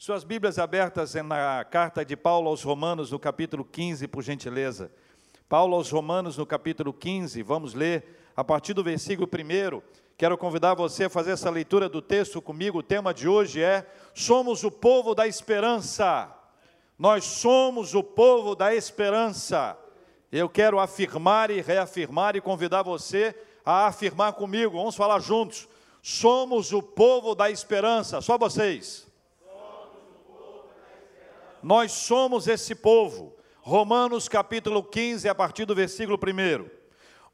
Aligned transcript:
Suas 0.00 0.22
Bíblias 0.22 0.60
abertas 0.60 1.14
na 1.14 1.64
carta 1.64 2.04
de 2.04 2.16
Paulo 2.16 2.48
aos 2.48 2.62
Romanos, 2.62 3.10
no 3.10 3.18
capítulo 3.18 3.64
15, 3.64 4.06
por 4.06 4.22
gentileza. 4.22 4.92
Paulo 5.48 5.74
aos 5.74 5.90
Romanos, 5.90 6.38
no 6.38 6.46
capítulo 6.46 6.92
15, 6.92 7.42
vamos 7.42 7.74
ler 7.74 8.30
a 8.36 8.44
partir 8.44 8.74
do 8.74 8.84
versículo 8.84 9.28
1. 9.28 9.82
Quero 10.16 10.38
convidar 10.38 10.74
você 10.74 11.06
a 11.06 11.10
fazer 11.10 11.32
essa 11.32 11.50
leitura 11.50 11.88
do 11.88 12.00
texto 12.00 12.40
comigo. 12.40 12.78
O 12.78 12.82
tema 12.82 13.12
de 13.12 13.26
hoje 13.26 13.60
é: 13.60 13.84
Somos 14.14 14.62
o 14.62 14.70
povo 14.70 15.16
da 15.16 15.26
esperança. 15.26 16.32
Nós 16.96 17.24
somos 17.24 17.92
o 17.92 18.04
povo 18.04 18.54
da 18.54 18.72
esperança. 18.72 19.76
Eu 20.30 20.48
quero 20.48 20.78
afirmar 20.78 21.50
e 21.50 21.60
reafirmar 21.60 22.36
e 22.36 22.40
convidar 22.40 22.84
você 22.84 23.34
a 23.66 23.88
afirmar 23.88 24.34
comigo. 24.34 24.78
Vamos 24.78 24.94
falar 24.94 25.18
juntos. 25.18 25.68
Somos 26.00 26.72
o 26.72 26.80
povo 26.80 27.34
da 27.34 27.50
esperança. 27.50 28.20
Só 28.20 28.38
vocês. 28.38 29.07
Nós 31.62 31.92
somos 31.92 32.46
esse 32.46 32.74
povo. 32.74 33.36
Romanos 33.60 34.28
capítulo 34.28 34.82
15, 34.82 35.28
a 35.28 35.34
partir 35.34 35.64
do 35.64 35.74
versículo 35.74 36.18
1. 36.18 36.68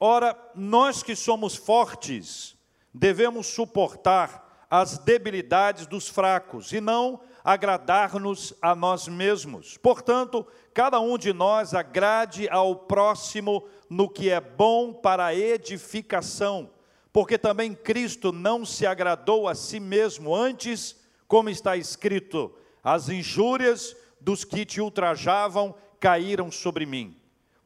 Ora, 0.00 0.36
nós 0.54 1.02
que 1.02 1.14
somos 1.14 1.54
fortes, 1.54 2.56
devemos 2.92 3.46
suportar 3.46 4.66
as 4.70 4.98
debilidades 4.98 5.86
dos 5.86 6.08
fracos 6.08 6.72
e 6.72 6.80
não 6.80 7.20
agradar-nos 7.44 8.54
a 8.60 8.74
nós 8.74 9.06
mesmos. 9.06 9.76
Portanto, 9.76 10.46
cada 10.72 10.98
um 10.98 11.16
de 11.18 11.32
nós 11.32 11.74
agrade 11.74 12.48
ao 12.48 12.74
próximo 12.74 13.68
no 13.88 14.08
que 14.08 14.30
é 14.30 14.40
bom 14.40 14.92
para 14.92 15.26
a 15.26 15.34
edificação, 15.34 16.70
porque 17.12 17.38
também 17.38 17.74
Cristo 17.74 18.32
não 18.32 18.64
se 18.64 18.86
agradou 18.86 19.46
a 19.46 19.54
si 19.54 19.78
mesmo, 19.78 20.34
antes, 20.34 20.96
como 21.28 21.50
está 21.50 21.76
escrito, 21.76 22.52
as 22.82 23.08
injúrias 23.08 23.94
dos 24.24 24.42
que 24.42 24.64
te 24.64 24.80
ultrajavam 24.80 25.74
caíram 26.00 26.50
sobre 26.50 26.86
mim. 26.86 27.14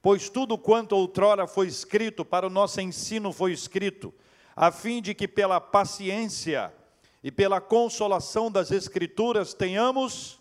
Pois 0.02 0.28
tudo 0.28 0.58
quanto 0.58 0.96
outrora 0.96 1.46
foi 1.46 1.68
escrito 1.68 2.24
para 2.24 2.46
o 2.46 2.50
nosso 2.50 2.80
ensino 2.80 3.32
foi 3.32 3.52
escrito, 3.52 4.12
a 4.56 4.72
fim 4.72 5.00
de 5.00 5.14
que 5.14 5.28
pela 5.28 5.60
paciência 5.60 6.74
e 7.22 7.30
pela 7.30 7.60
consolação 7.60 8.50
das 8.50 8.72
Escrituras 8.72 9.54
tenhamos 9.54 10.40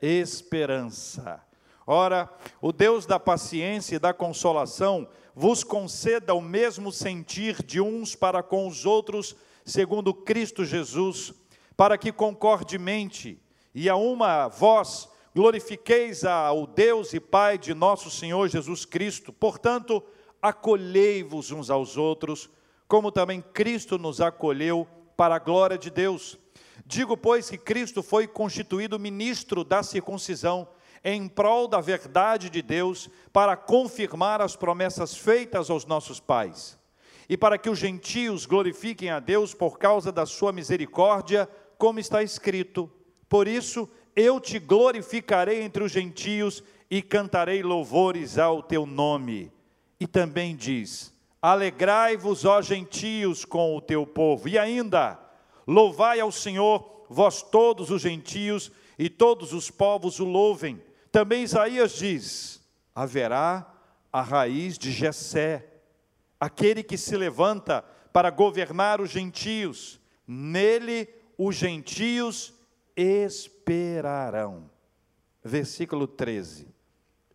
esperança. 0.00 1.42
Ora, 1.86 2.30
o 2.60 2.72
Deus 2.72 3.06
da 3.06 3.18
paciência 3.18 3.96
e 3.96 3.98
da 3.98 4.12
consolação 4.12 5.08
vos 5.34 5.64
conceda 5.64 6.34
o 6.34 6.40
mesmo 6.40 6.92
sentir 6.92 7.62
de 7.62 7.80
uns 7.80 8.14
para 8.14 8.42
com 8.42 8.66
os 8.68 8.84
outros, 8.84 9.34
segundo 9.64 10.12
Cristo 10.12 10.64
Jesus, 10.64 11.32
para 11.76 11.96
que 11.96 12.12
concordemente 12.12 13.40
e 13.74 13.88
a 13.88 13.96
uma 13.96 14.48
voz 14.48 15.08
glorifiqueis 15.34 16.24
ao 16.24 16.66
Deus 16.66 17.14
e 17.14 17.20
Pai 17.20 17.56
de 17.56 17.72
nosso 17.72 18.10
Senhor 18.10 18.48
Jesus 18.48 18.84
Cristo. 18.84 19.32
Portanto, 19.32 20.02
acolhei-vos 20.40 21.50
uns 21.50 21.70
aos 21.70 21.96
outros, 21.96 22.50
como 22.86 23.10
também 23.10 23.40
Cristo 23.40 23.98
nos 23.98 24.20
acolheu 24.20 24.86
para 25.16 25.36
a 25.36 25.38
glória 25.38 25.78
de 25.78 25.90
Deus. 25.90 26.38
Digo, 26.84 27.16
pois, 27.16 27.48
que 27.48 27.56
Cristo 27.56 28.02
foi 28.02 28.26
constituído 28.26 28.98
ministro 28.98 29.64
da 29.64 29.82
circuncisão, 29.82 30.68
em 31.04 31.26
prol 31.26 31.66
da 31.66 31.80
verdade 31.80 32.50
de 32.50 32.60
Deus, 32.60 33.08
para 33.32 33.56
confirmar 33.56 34.40
as 34.40 34.54
promessas 34.54 35.16
feitas 35.16 35.70
aos 35.70 35.86
nossos 35.86 36.20
pais, 36.20 36.78
e 37.28 37.36
para 37.36 37.56
que 37.56 37.70
os 37.70 37.78
gentios 37.78 38.46
glorifiquem 38.46 39.10
a 39.10 39.18
Deus 39.18 39.54
por 39.54 39.78
causa 39.78 40.12
da 40.12 40.26
sua 40.26 40.52
misericórdia, 40.52 41.48
como 41.78 41.98
está 41.98 42.22
escrito: 42.22 42.90
Por 43.28 43.48
isso, 43.48 43.88
eu 44.14 44.40
te 44.40 44.58
glorificarei 44.58 45.62
entre 45.62 45.82
os 45.82 45.92
gentios 45.92 46.62
e 46.90 47.00
cantarei 47.00 47.62
louvores 47.62 48.38
ao 48.38 48.62
teu 48.62 48.84
nome. 48.84 49.50
E 49.98 50.06
também 50.06 50.54
diz: 50.54 51.12
Alegrai-vos, 51.40 52.44
ó 52.44 52.60
gentios, 52.60 53.44
com 53.44 53.76
o 53.76 53.80
teu 53.80 54.06
povo. 54.06 54.48
E 54.48 54.58
ainda, 54.58 55.18
louvai 55.66 56.20
ao 56.20 56.30
Senhor, 56.30 57.06
vós 57.08 57.42
todos 57.42 57.90
os 57.90 58.02
gentios, 58.02 58.70
e 58.98 59.08
todos 59.08 59.52
os 59.52 59.70
povos 59.70 60.20
o 60.20 60.24
louvem. 60.24 60.82
Também 61.10 61.42
Isaías 61.42 61.92
diz: 61.92 62.62
Haverá 62.94 63.66
a 64.12 64.20
raiz 64.20 64.76
de 64.76 64.92
Jessé, 64.92 65.66
aquele 66.38 66.82
que 66.82 66.98
se 66.98 67.16
levanta 67.16 67.82
para 68.12 68.30
governar 68.30 69.00
os 69.00 69.10
gentios. 69.10 69.98
Nele 70.26 71.08
os 71.38 71.56
gentios 71.56 72.54
esperarão. 72.96 74.70
Versículo 75.42 76.06
13: 76.06 76.68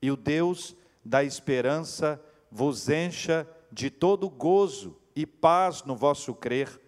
E 0.01 0.11
o 0.11 0.15
Deus 0.15 0.75
da 1.03 1.23
esperança 1.23 2.21
vos 2.51 2.89
encha 2.89 3.47
de 3.71 3.89
todo 3.89 4.29
gozo 4.29 4.97
e 5.15 5.25
paz 5.25 5.83
no 5.83 5.95
vosso 5.95 6.33
crer, 6.33 6.79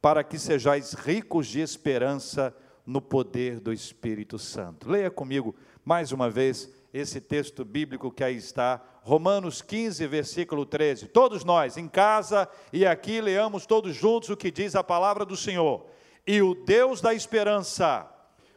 para 0.00 0.24
que 0.24 0.38
sejais 0.38 0.94
ricos 0.94 1.46
de 1.46 1.60
esperança 1.60 2.54
no 2.86 3.00
poder 3.00 3.60
do 3.60 3.72
Espírito 3.72 4.38
Santo. 4.38 4.90
Leia 4.90 5.10
comigo 5.10 5.54
mais 5.84 6.12
uma 6.12 6.28
vez 6.28 6.70
esse 6.92 7.20
texto 7.20 7.64
bíblico 7.64 8.10
que 8.10 8.22
aí 8.22 8.36
está, 8.36 8.80
Romanos 9.02 9.60
15, 9.60 10.06
versículo 10.06 10.64
13. 10.64 11.08
Todos 11.08 11.44
nós, 11.44 11.76
em 11.76 11.88
casa 11.88 12.48
e 12.72 12.86
aqui, 12.86 13.20
leamos 13.20 13.66
todos 13.66 13.94
juntos 13.94 14.30
o 14.30 14.36
que 14.36 14.50
diz 14.50 14.76
a 14.76 14.84
palavra 14.84 15.24
do 15.24 15.36
Senhor. 15.36 15.86
E 16.26 16.40
o 16.40 16.54
Deus 16.54 17.00
da 17.00 17.12
esperança 17.12 18.13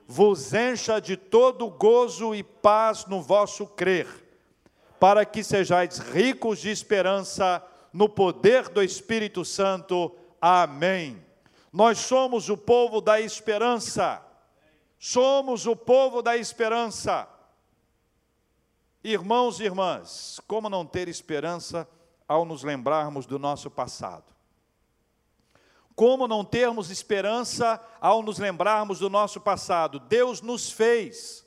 vos 0.07 0.53
encha 0.53 1.01
de 1.01 1.18
todo 1.18 1.69
gozo 1.69 2.34
e 2.34 2.41
paz 2.41 3.06
no 3.06 3.22
vosso 3.22 3.68
crer, 3.68 4.07
para 4.97 5.25
que 5.25 5.44
sejais 5.44 6.00
ricos 6.00 6.59
de 6.59 6.69
esperança 6.69 7.62
no 7.91 8.07
poder 8.07 8.69
do 8.69 8.81
Espírito 8.81 9.44
Santo. 9.44 10.16
Amém. 10.40 11.22
Nós 11.73 12.00
somos 12.00 12.47
o 12.47 12.56
povo 12.56 13.01
da 13.01 13.19
esperança. 13.19 14.23
Somos 14.97 15.67
o 15.67 15.75
povo 15.75 16.22
da 16.22 16.38
esperança. 16.38 17.28
Irmãos 19.03 19.59
e 19.59 19.66
irmãs, 19.66 20.40
como 20.47 20.69
não 20.69 20.85
ter 20.85 21.07
esperança 21.07 21.88
ao 22.28 22.46
nos 22.46 22.63
lembrarmos 22.63 23.25
do 23.25 23.38
nosso 23.38 23.69
passado? 23.69 24.36
Como 25.97 26.28
não 26.28 26.46
termos 26.46 26.91
esperança 26.91 27.84
ao 28.00 28.22
nos 28.22 28.38
lembrarmos 28.38 29.00
do 29.00 29.09
nosso 29.09 29.41
passado? 29.41 30.00
Deus 30.00 30.44
nos 30.44 30.69
fez, 30.69 31.44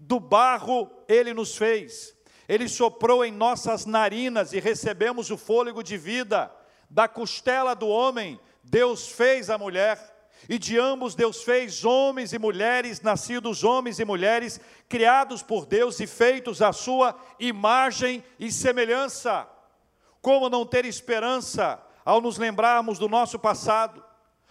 do 0.00 0.18
barro 0.18 0.90
Ele 1.06 1.34
nos 1.34 1.54
fez, 1.54 2.16
Ele 2.48 2.66
soprou 2.66 3.22
em 3.22 3.30
nossas 3.30 3.84
narinas 3.84 4.54
e 4.54 4.58
recebemos 4.58 5.30
o 5.30 5.36
fôlego 5.36 5.82
de 5.82 5.98
vida, 5.98 6.50
da 6.88 7.06
costela 7.06 7.74
do 7.74 7.86
homem, 7.86 8.40
Deus 8.62 9.06
fez 9.06 9.50
a 9.50 9.58
mulher, 9.58 10.30
e 10.48 10.58
de 10.58 10.78
ambos 10.78 11.14
Deus 11.14 11.42
fez 11.42 11.84
homens 11.84 12.32
e 12.32 12.38
mulheres, 12.38 13.02
nascidos 13.02 13.64
homens 13.64 13.98
e 13.98 14.04
mulheres, 14.06 14.58
criados 14.88 15.42
por 15.42 15.66
Deus 15.66 16.00
e 16.00 16.06
feitos 16.06 16.62
à 16.62 16.72
sua 16.72 17.14
imagem 17.38 18.24
e 18.40 18.50
semelhança. 18.50 19.46
Como 20.22 20.48
não 20.48 20.64
ter 20.64 20.86
esperança 20.86 21.83
ao 22.04 22.20
nos 22.20 22.36
lembrarmos 22.38 22.98
do 22.98 23.08
nosso 23.08 23.38
passado. 23.38 24.02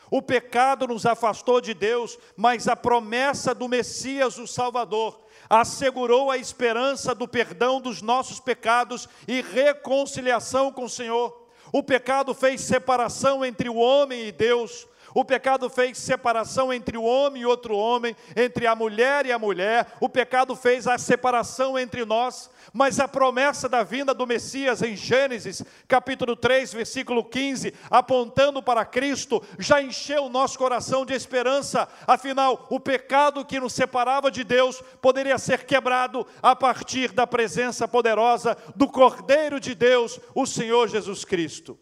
O 0.09 0.21
pecado 0.21 0.87
nos 0.87 1.05
afastou 1.05 1.59
de 1.59 1.73
Deus, 1.73 2.19
mas 2.35 2.67
a 2.67 2.75
promessa 2.75 3.53
do 3.53 3.67
Messias, 3.67 4.37
o 4.37 4.45
Salvador, 4.45 5.19
assegurou 5.49 6.29
a 6.29 6.37
esperança 6.37 7.15
do 7.15 7.27
perdão 7.27 7.81
dos 7.81 8.01
nossos 8.01 8.39
pecados 8.39 9.09
e 9.27 9.41
reconciliação 9.41 10.71
com 10.71 10.85
o 10.85 10.89
Senhor. 10.89 11.47
O 11.71 11.81
pecado 11.81 12.33
fez 12.33 12.61
separação 12.61 13.43
entre 13.43 13.69
o 13.69 13.75
homem 13.75 14.27
e 14.27 14.31
Deus, 14.31 14.87
o 15.15 15.23
pecado 15.23 15.69
fez 15.69 15.97
separação 15.99 16.73
entre 16.73 16.97
o 16.97 17.03
homem 17.03 17.43
e 17.43 17.45
outro 17.45 17.77
homem, 17.77 18.15
entre 18.35 18.65
a 18.65 18.75
mulher 18.75 19.25
e 19.25 19.31
a 19.31 19.37
mulher. 19.37 19.85
O 19.99 20.09
pecado 20.09 20.55
fez 20.55 20.87
a 20.87 20.97
separação 20.97 21.77
entre 21.77 22.03
nós. 22.03 22.49
Mas 22.73 22.99
a 22.99 23.07
promessa 23.07 23.69
da 23.69 23.83
vinda 23.83 24.15
do 24.15 24.25
Messias 24.25 24.81
em 24.81 24.95
Gênesis, 24.95 25.61
capítulo 25.87 26.35
3, 26.35 26.73
versículo 26.73 27.23
15, 27.23 27.71
apontando 27.87 28.63
para 28.63 28.83
Cristo, 28.83 29.43
já 29.59 29.79
encheu 29.79 30.25
o 30.25 30.29
nosso 30.29 30.57
coração 30.57 31.05
de 31.05 31.13
esperança. 31.13 31.87
Afinal, 32.07 32.65
o 32.71 32.79
pecado 32.79 33.45
que 33.45 33.59
nos 33.59 33.73
separava 33.73 34.31
de 34.31 34.43
Deus 34.43 34.81
poderia 34.99 35.37
ser 35.37 35.65
quebrado 35.65 36.25
a 36.41 36.55
partir 36.55 37.11
da 37.11 37.27
presença 37.27 37.87
poderosa 37.87 38.57
do 38.75 38.87
Cordeiro 38.87 39.59
de 39.59 39.75
Deus, 39.75 40.19
o 40.33 40.47
Senhor 40.47 40.87
Jesus 40.87 41.23
Cristo. 41.23 41.79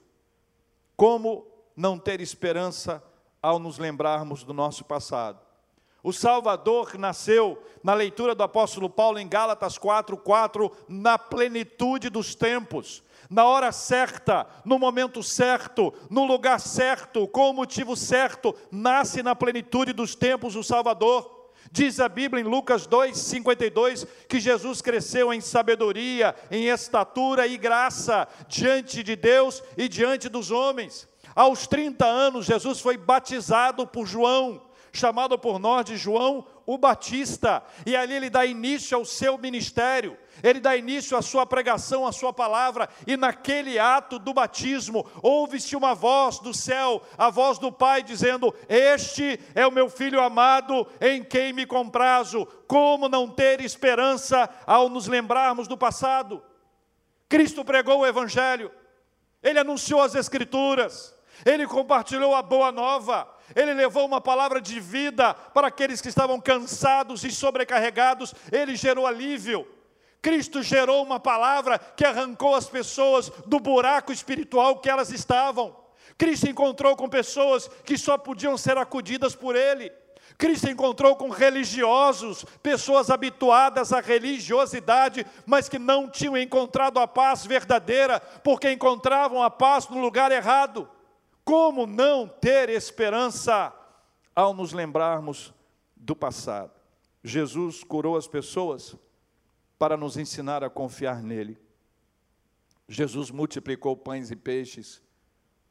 Como 0.97 1.47
não 1.73 1.97
ter 1.97 2.19
esperança 2.19 3.01
ao 3.41 3.59
nos 3.59 3.77
lembrarmos 3.77 4.43
do 4.43 4.53
nosso 4.53 4.83
passado. 4.83 5.50
O 6.03 6.11
Salvador 6.11 6.97
nasceu 6.97 7.61
na 7.83 7.93
leitura 7.93 8.33
do 8.33 8.41
apóstolo 8.41 8.89
Paulo 8.89 9.19
em 9.19 9.27
Gálatas 9.27 9.77
4:4, 9.77 10.71
na 10.87 11.17
plenitude 11.17 12.09
dos 12.09 12.33
tempos, 12.33 13.03
na 13.29 13.45
hora 13.45 13.71
certa, 13.71 14.47
no 14.65 14.79
momento 14.79 15.21
certo, 15.21 15.93
no 16.09 16.25
lugar 16.25 16.59
certo, 16.59 17.27
com 17.27 17.51
o 17.51 17.53
motivo 17.53 17.95
certo, 17.95 18.55
nasce 18.71 19.21
na 19.21 19.35
plenitude 19.35 19.93
dos 19.93 20.15
tempos 20.15 20.55
o 20.55 20.63
Salvador. 20.63 21.39
Diz 21.71 21.99
a 21.99 22.09
Bíblia 22.09 22.43
em 22.43 22.47
Lucas 22.47 22.85
2, 22.85 23.17
52, 23.17 24.05
que 24.27 24.39
Jesus 24.39 24.81
cresceu 24.81 25.31
em 25.31 25.39
sabedoria, 25.39 26.35
em 26.49 26.67
estatura 26.67 27.47
e 27.47 27.57
graça 27.57 28.27
diante 28.47 29.01
de 29.03 29.15
Deus 29.15 29.63
e 29.77 29.87
diante 29.87 30.27
dos 30.27 30.51
homens. 30.51 31.07
Aos 31.33 31.67
30 31.67 32.05
anos, 32.05 32.45
Jesus 32.45 32.81
foi 32.81 32.97
batizado 32.97 33.87
por 33.87 34.05
João, 34.05 34.61
chamado 34.91 35.37
por 35.37 35.59
nós 35.59 35.85
de 35.85 35.95
João 35.95 36.45
o 36.65 36.77
Batista, 36.77 37.63
e 37.85 37.95
ali 37.95 38.13
ele 38.13 38.29
dá 38.29 38.45
início 38.45 38.97
ao 38.97 39.03
seu 39.03 39.37
ministério, 39.37 40.17
ele 40.43 40.59
dá 40.59 40.75
início 40.75 41.17
à 41.17 41.21
sua 41.21 41.45
pregação, 41.45 42.05
à 42.05 42.11
sua 42.11 42.31
palavra, 42.31 42.87
e 43.05 43.17
naquele 43.17 43.77
ato 43.77 44.17
do 44.17 44.33
batismo, 44.33 45.05
ouve-se 45.21 45.75
uma 45.75 45.93
voz 45.93 46.39
do 46.39 46.53
céu, 46.53 47.01
a 47.17 47.29
voz 47.29 47.57
do 47.57 47.71
Pai 47.71 48.03
dizendo: 48.03 48.53
Este 48.69 49.39
é 49.53 49.65
o 49.65 49.71
meu 49.71 49.89
filho 49.89 50.21
amado, 50.21 50.87
em 50.99 51.23
quem 51.23 51.51
me 51.51 51.65
comprazo. 51.65 52.45
Como 52.67 53.09
não 53.09 53.27
ter 53.27 53.59
esperança 53.59 54.49
ao 54.65 54.87
nos 54.87 55.07
lembrarmos 55.07 55.67
do 55.67 55.77
passado? 55.77 56.41
Cristo 57.27 57.63
pregou 57.63 57.99
o 57.99 58.05
Evangelho, 58.05 58.71
ele 59.43 59.59
anunciou 59.59 60.01
as 60.01 60.15
Escrituras, 60.15 61.15
ele 61.45 61.65
compartilhou 61.65 62.35
a 62.35 62.41
boa 62.41 62.71
nova, 62.71 63.27
ele 63.55 63.73
levou 63.73 64.05
uma 64.05 64.21
palavra 64.21 64.61
de 64.61 64.79
vida 64.79 65.33
para 65.33 65.67
aqueles 65.67 66.01
que 66.01 66.09
estavam 66.09 66.39
cansados 66.39 67.23
e 67.23 67.31
sobrecarregados, 67.31 68.33
ele 68.51 68.75
gerou 68.75 69.07
alívio. 69.07 69.67
Cristo 70.21 70.61
gerou 70.61 71.03
uma 71.03 71.19
palavra 71.19 71.79
que 71.79 72.05
arrancou 72.05 72.53
as 72.53 72.69
pessoas 72.69 73.29
do 73.47 73.59
buraco 73.59 74.11
espiritual 74.11 74.79
que 74.79 74.89
elas 74.89 75.11
estavam. 75.11 75.75
Cristo 76.17 76.47
encontrou 76.47 76.95
com 76.95 77.09
pessoas 77.09 77.67
que 77.83 77.97
só 77.97 78.17
podiam 78.17 78.55
ser 78.55 78.77
acudidas 78.77 79.35
por 79.35 79.55
Ele. 79.55 79.91
Cristo 80.37 80.69
encontrou 80.69 81.15
com 81.15 81.29
religiosos, 81.29 82.45
pessoas 82.63 83.09
habituadas 83.09 83.91
à 83.91 83.99
religiosidade, 83.99 85.25
mas 85.45 85.67
que 85.67 85.79
não 85.79 86.09
tinham 86.09 86.37
encontrado 86.37 86.99
a 86.99 87.07
paz 87.07 87.45
verdadeira, 87.45 88.19
porque 88.43 88.71
encontravam 88.71 89.41
a 89.41 89.49
paz 89.49 89.87
no 89.87 89.99
lugar 89.99 90.31
errado. 90.31 90.87
Como 91.51 91.85
não 91.85 92.29
ter 92.29 92.69
esperança 92.69 93.75
ao 94.33 94.53
nos 94.53 94.71
lembrarmos 94.71 95.53
do 95.93 96.15
passado? 96.15 96.71
Jesus 97.21 97.83
curou 97.83 98.15
as 98.15 98.25
pessoas 98.25 98.95
para 99.77 99.97
nos 99.97 100.15
ensinar 100.15 100.63
a 100.63 100.69
confiar 100.69 101.21
nele. 101.21 101.59
Jesus 102.87 103.29
multiplicou 103.29 103.97
pães 103.97 104.31
e 104.31 104.35
peixes 104.37 105.01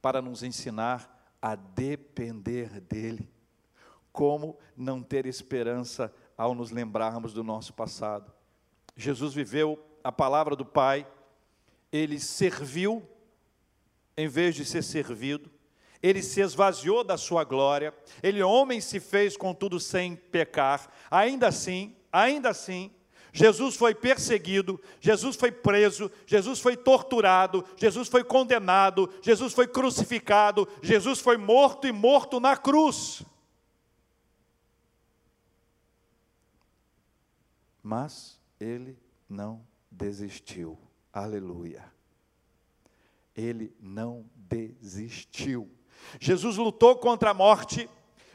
para 0.03 0.21
nos 0.21 0.43
ensinar 0.43 1.35
a 1.41 1.55
depender 1.55 2.79
dele. 2.83 3.33
Como 4.13 4.59
não 4.77 5.03
ter 5.03 5.25
esperança 5.25 6.15
ao 6.37 6.55
nos 6.55 6.71
lembrarmos 6.71 7.33
do 7.33 7.43
nosso 7.43 7.73
passado? 7.73 8.31
Jesus 8.95 9.33
viveu 9.33 9.83
a 10.05 10.13
palavra 10.13 10.55
do 10.55 10.67
Pai, 10.67 11.11
ele 11.91 12.21
serviu 12.21 13.03
em 14.15 14.29
vez 14.29 14.55
de 14.55 14.67
ser 14.67 14.83
servido, 14.83 15.51
ele 16.03 16.23
se 16.23 16.41
esvaziou 16.41 17.05
da 17.05 17.17
sua 17.17 17.45
glória, 17.45 17.95
ele 18.23 18.43
homem 18.43 18.81
se 18.81 18.99
fez 18.99 19.37
contudo 19.37 19.79
sem 19.79 20.17
pecar. 20.17 20.91
Ainda 21.11 21.49
assim, 21.49 21.95
ainda 22.11 22.51
assim, 22.51 22.91
Jesus 23.33 23.77
foi 23.77 23.95
perseguido, 23.95 24.81
Jesus 25.01 25.37
foi 25.37 25.53
preso, 25.53 26.11
Jesus 26.27 26.59
foi 26.59 26.77
torturado, 26.77 27.65
Jesus 27.77 28.09
foi 28.09 28.25
condenado, 28.25 29.13
Jesus 29.23 29.53
foi 29.53 29.69
crucificado, 29.69 30.67
Jesus 30.83 31.21
foi 31.21 31.37
morto 31.37 31.87
e 31.87 31.93
morto 31.93 32.41
na 32.41 32.57
cruz. 32.57 33.23
Mas 37.83 38.39
ele 38.59 38.99
não 39.29 39.65
desistiu. 39.91 40.79
Aleluia. 41.13 41.85
Ele 43.35 43.73
não 43.81 44.25
desistiu. 44.35 45.71
Jesus 46.19 46.57
lutou 46.57 46.97
contra 46.97 47.31
a 47.31 47.35
morte, 47.35 47.89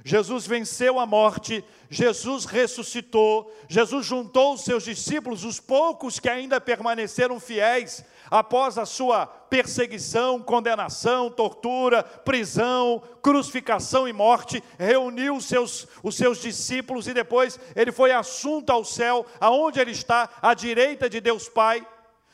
Jesus 0.08 0.46
venceu 0.46 1.00
a 1.00 1.06
morte, 1.06 1.66
Jesus 1.90 2.46
ressuscitou, 2.46 3.52
Jesus 3.68 4.06
juntou 4.06 4.54
os 4.54 4.62
seus 4.62 4.84
discípulos, 4.84 5.44
os 5.44 5.60
poucos 5.60 6.20
que 6.20 6.30
ainda 6.30 6.62
permaneceram 6.62 7.40
fiéis 7.40 8.06
após 8.30 8.78
a 8.78 8.86
sua 8.86 9.26
perseguição, 9.26 10.40
condenação, 10.40 11.32
tortura, 11.32 12.04
prisão, 12.04 13.02
crucificação 13.20 14.08
e 14.08 14.14
morte, 14.14 14.64
reuniu 14.78 15.38
os 15.38 15.46
seus, 15.46 15.88
os 16.04 16.16
seus 16.16 16.40
discípulos 16.40 17.08
e 17.08 17.14
depois 17.14 17.60
ele 17.76 17.92
foi 17.92 18.12
assunto 18.12 18.70
ao 18.70 18.86
céu, 18.86 19.26
aonde 19.40 19.80
ele 19.80 19.92
está, 19.92 20.30
à 20.40 20.54
direita 20.54 21.10
de 21.10 21.20
Deus 21.20 21.50
Pai, 21.50 21.86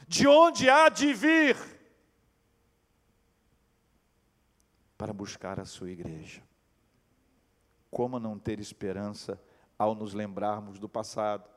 de 0.10 0.28
onde 0.28 0.70
há 0.70 0.90
de 0.90 1.14
vir 1.14 1.56
para 5.02 5.14
buscar 5.14 5.60
a 5.60 5.66
sua 5.66 5.90
igreja. 5.90 6.44
Como 7.90 8.20
não 8.20 8.38
ter 8.38 8.60
esperança 8.60 9.42
ao 9.76 9.96
nos 9.96 10.14
lembrarmos 10.14 10.78
do 10.78 10.88
passado? 10.88 11.50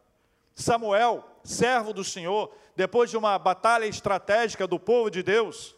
Samuel, 0.54 1.22
servo 1.44 1.92
do 1.92 2.02
Senhor, 2.02 2.56
depois 2.74 3.10
de 3.10 3.18
uma 3.18 3.38
batalha 3.38 3.84
estratégica 3.84 4.66
do 4.66 4.80
povo 4.80 5.10
de 5.10 5.22
Deus, 5.22 5.76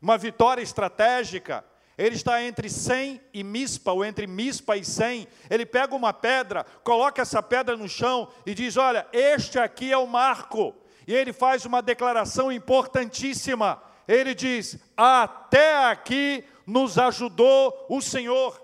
uma 0.00 0.16
vitória 0.16 0.62
estratégica, 0.62 1.64
ele 1.98 2.14
está 2.14 2.44
entre 2.44 2.70
100 2.70 3.20
e 3.34 3.42
Mispa, 3.42 3.90
ou 3.90 4.04
entre 4.04 4.28
Mispa 4.28 4.76
e 4.76 4.84
100. 4.84 5.26
Ele 5.50 5.66
pega 5.66 5.96
uma 5.96 6.12
pedra, 6.12 6.64
coloca 6.84 7.22
essa 7.22 7.42
pedra 7.42 7.76
no 7.76 7.88
chão 7.88 8.28
e 8.46 8.54
diz: 8.54 8.76
Olha, 8.76 9.04
este 9.12 9.58
aqui 9.58 9.90
é 9.90 9.98
o 9.98 10.06
marco. 10.06 10.76
E 11.08 11.12
ele 11.12 11.32
faz 11.32 11.64
uma 11.66 11.82
declaração 11.82 12.52
importantíssima. 12.52 13.82
Ele 14.06 14.34
diz: 14.34 14.78
Até 14.96 15.86
aqui 15.86 16.44
nos 16.66 16.98
ajudou 16.98 17.86
o 17.88 18.00
Senhor. 18.00 18.60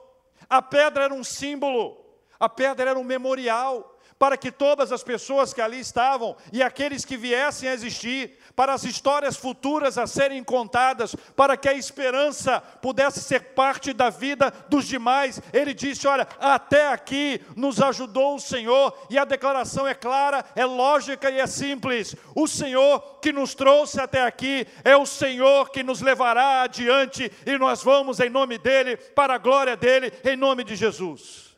A 0.48 0.62
pedra 0.62 1.04
era 1.04 1.14
um 1.14 1.24
símbolo, 1.24 2.04
a 2.38 2.48
pedra 2.48 2.90
era 2.90 2.98
um 2.98 3.04
memorial 3.04 3.95
para 4.18 4.36
que 4.36 4.50
todas 4.50 4.92
as 4.92 5.02
pessoas 5.02 5.52
que 5.52 5.60
ali 5.60 5.80
estavam 5.80 6.36
e 6.52 6.62
aqueles 6.62 7.04
que 7.04 7.16
viessem 7.16 7.68
a 7.68 7.74
existir, 7.74 8.38
para 8.54 8.72
as 8.72 8.84
histórias 8.84 9.36
futuras 9.36 9.98
a 9.98 10.06
serem 10.06 10.42
contadas, 10.42 11.14
para 11.34 11.56
que 11.56 11.68
a 11.68 11.74
esperança 11.74 12.60
pudesse 12.60 13.20
ser 13.20 13.54
parte 13.54 13.92
da 13.92 14.08
vida 14.08 14.52
dos 14.68 14.86
demais. 14.86 15.40
Ele 15.52 15.74
disse: 15.74 16.06
Olha, 16.06 16.26
até 16.40 16.88
aqui 16.88 17.40
nos 17.54 17.80
ajudou 17.80 18.36
o 18.36 18.40
Senhor, 18.40 18.96
e 19.10 19.18
a 19.18 19.24
declaração 19.24 19.86
é 19.86 19.94
clara, 19.94 20.44
é 20.54 20.64
lógica 20.64 21.30
e 21.30 21.38
é 21.38 21.46
simples. 21.46 22.16
O 22.34 22.46
Senhor 22.46 23.18
que 23.20 23.32
nos 23.32 23.54
trouxe 23.54 24.00
até 24.00 24.22
aqui 24.22 24.66
é 24.84 24.96
o 24.96 25.06
Senhor 25.06 25.70
que 25.70 25.82
nos 25.82 26.00
levará 26.00 26.62
adiante, 26.62 27.30
e 27.44 27.58
nós 27.58 27.82
vamos 27.82 28.20
em 28.20 28.30
nome 28.30 28.56
dEle, 28.56 28.96
para 28.96 29.34
a 29.34 29.38
glória 29.38 29.76
dEle, 29.76 30.12
em 30.24 30.36
nome 30.36 30.64
de 30.64 30.74
Jesus. 30.74 31.56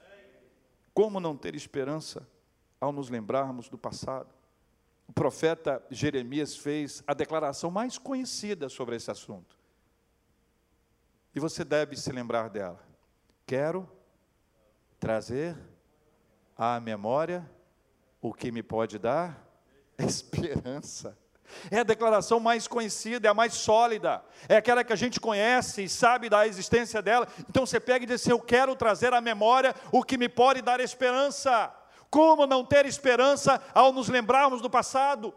Como 0.93 1.21
não 1.21 1.37
ter 1.37 1.55
esperança? 1.55 2.27
Ao 2.81 2.93
nos 2.93 3.09
lembrarmos 3.09 3.69
do 3.69 3.79
passado. 3.79 4.29
O 5.07 5.13
profeta 5.13 5.83
Jeremias 5.91 6.57
fez 6.57 7.03
a 7.07 7.15
declaração 7.15 7.71
mais 7.71 7.97
conhecida 7.99 8.69
sobre 8.69 8.97
esse 8.97 9.11
assunto. 9.11 9.59
E 11.35 11.41
você 11.41 11.65
deve 11.65 11.97
se 11.97 12.13
lembrar 12.13 12.49
dela. 12.51 12.79
Quero 13.47 13.89
trazer 14.99 15.57
à 16.57 16.79
memória 16.79 17.49
o 18.21 18.35
que 18.35 18.51
me 18.51 18.63
pode 18.63 18.99
dar 18.99 19.47
esperança. 19.99 21.17
É 21.71 21.79
a 21.79 21.85
declaração 21.85 22.39
mais 22.39 22.69
conhecida, 22.69 23.27
é 23.27 23.31
a 23.31 23.35
mais 23.35 23.55
sólida, 23.55 24.23
é 24.49 24.57
aquela 24.57 24.85
que 24.85 24.93
a 24.93 24.97
gente 24.97 25.19
conhece 25.19 25.85
e 25.85 25.89
sabe 25.89 26.29
da 26.29 26.47
existência 26.47 27.01
dela. 27.01 27.27
Então 27.49 27.65
você 27.65 27.81
pega 27.81 28.05
e 28.05 28.07
diz 28.07 28.21
assim: 28.21 28.31
Eu 28.31 28.41
quero 28.41 28.77
trazer 28.77 29.15
à 29.15 29.21
memória 29.21 29.75
o 29.91 30.05
que 30.05 30.19
me 30.19 30.29
pode 30.29 30.61
dar 30.61 30.79
esperança. 30.81 31.75
Como 32.11 32.47
não 32.47 32.65
ter 32.65 32.87
esperança 32.87 33.63
ao 33.75 33.93
nos 33.93 34.09
lembrarmos 34.09 34.61
do 34.61 34.71
passado? 34.71 35.35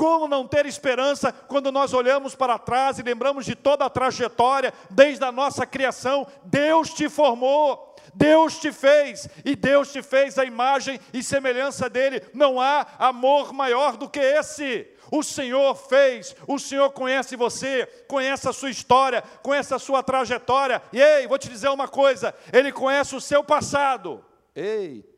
Como 0.00 0.26
não 0.26 0.46
ter 0.46 0.64
esperança 0.64 1.30
quando 1.30 1.70
nós 1.70 1.92
olhamos 1.92 2.34
para 2.34 2.58
trás 2.58 2.98
e 2.98 3.02
lembramos 3.02 3.44
de 3.44 3.54
toda 3.54 3.84
a 3.84 3.90
trajetória, 3.90 4.72
desde 4.88 5.22
a 5.22 5.30
nossa 5.30 5.66
criação? 5.66 6.26
Deus 6.44 6.94
te 6.94 7.06
formou, 7.06 7.94
Deus 8.14 8.58
te 8.58 8.72
fez, 8.72 9.28
e 9.44 9.54
Deus 9.54 9.92
te 9.92 10.02
fez 10.02 10.38
a 10.38 10.44
imagem 10.46 10.98
e 11.12 11.22
semelhança 11.22 11.90
dele. 11.90 12.22
Não 12.32 12.58
há 12.58 12.86
amor 12.98 13.52
maior 13.52 13.98
do 13.98 14.08
que 14.08 14.20
esse. 14.20 14.88
O 15.12 15.22
Senhor 15.22 15.74
fez, 15.74 16.34
o 16.46 16.58
Senhor 16.58 16.90
conhece 16.92 17.36
você, 17.36 17.84
conhece 18.08 18.48
a 18.48 18.54
sua 18.54 18.70
história, 18.70 19.22
conhece 19.42 19.74
a 19.74 19.78
sua 19.78 20.02
trajetória. 20.02 20.80
E 20.94 20.98
ei, 20.98 21.26
vou 21.26 21.36
te 21.36 21.50
dizer 21.50 21.68
uma 21.68 21.86
coisa: 21.86 22.34
Ele 22.52 22.72
conhece 22.72 23.14
o 23.14 23.20
seu 23.20 23.44
passado. 23.44 24.24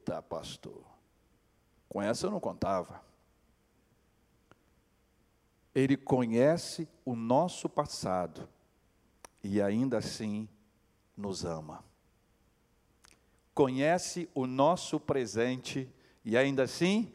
Eita, 0.03 0.21
pastor. 0.21 0.83
Com 1.89 2.03
essa 2.03 2.27
eu 2.27 2.31
não 2.33 2.41
contava. 2.41 3.01
Ele 5.73 5.97
conhece 5.97 6.89
o 7.05 7.15
nosso 7.15 7.69
passado 7.69 8.49
e 9.45 9.63
ainda 9.63 9.99
assim 9.99 10.49
nos 11.17 11.45
ama. 11.45 11.85
conhece 13.55 14.29
o 14.35 14.47
nosso 14.47 14.99
presente 14.99 15.89
e 16.25 16.37
ainda 16.37 16.65
assim 16.65 17.13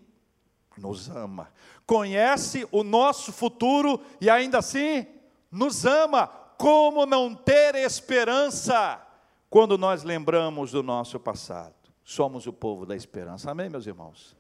nos 0.78 1.10
ama. 1.10 1.52
Conhece 1.86 2.68
o 2.72 2.84
nosso 2.84 3.34
futuro 3.34 4.00
e 4.22 4.30
ainda 4.30 4.60
assim 4.60 5.08
nos 5.52 5.84
ama. 5.86 6.28
Como 6.58 7.06
não 7.06 7.36
ter 7.36 7.76
esperança 7.76 9.02
quando 9.50 9.78
nós 9.78 10.04
lembramos 10.04 10.72
do 10.72 10.84
nosso 10.84 11.20
passado? 11.20 11.87
Somos 12.10 12.48
o 12.48 12.54
povo 12.54 12.86
da 12.86 12.96
esperança. 12.96 13.52
Amém, 13.52 13.70
meus 13.70 13.86
irmãos? 13.86 14.34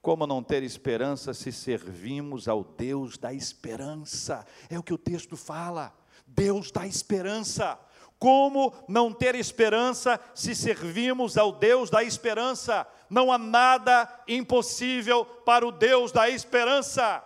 Como 0.00 0.26
não 0.26 0.42
ter 0.42 0.62
esperança 0.62 1.34
se 1.34 1.52
servimos 1.52 2.48
ao 2.48 2.64
Deus 2.64 3.18
da 3.18 3.30
esperança? 3.30 4.46
É 4.70 4.78
o 4.78 4.82
que 4.82 4.94
o 4.94 4.96
texto 4.96 5.36
fala. 5.36 5.94
Deus 6.26 6.70
da 6.70 6.86
esperança. 6.86 7.78
Como 8.18 8.72
não 8.88 9.12
ter 9.12 9.34
esperança 9.34 10.18
se 10.34 10.54
servimos 10.54 11.36
ao 11.36 11.52
Deus 11.52 11.90
da 11.90 12.02
esperança? 12.02 12.86
Não 13.10 13.30
há 13.30 13.36
nada 13.36 14.08
impossível 14.26 15.26
para 15.26 15.66
o 15.66 15.72
Deus 15.72 16.10
da 16.10 16.30
esperança. 16.30 17.22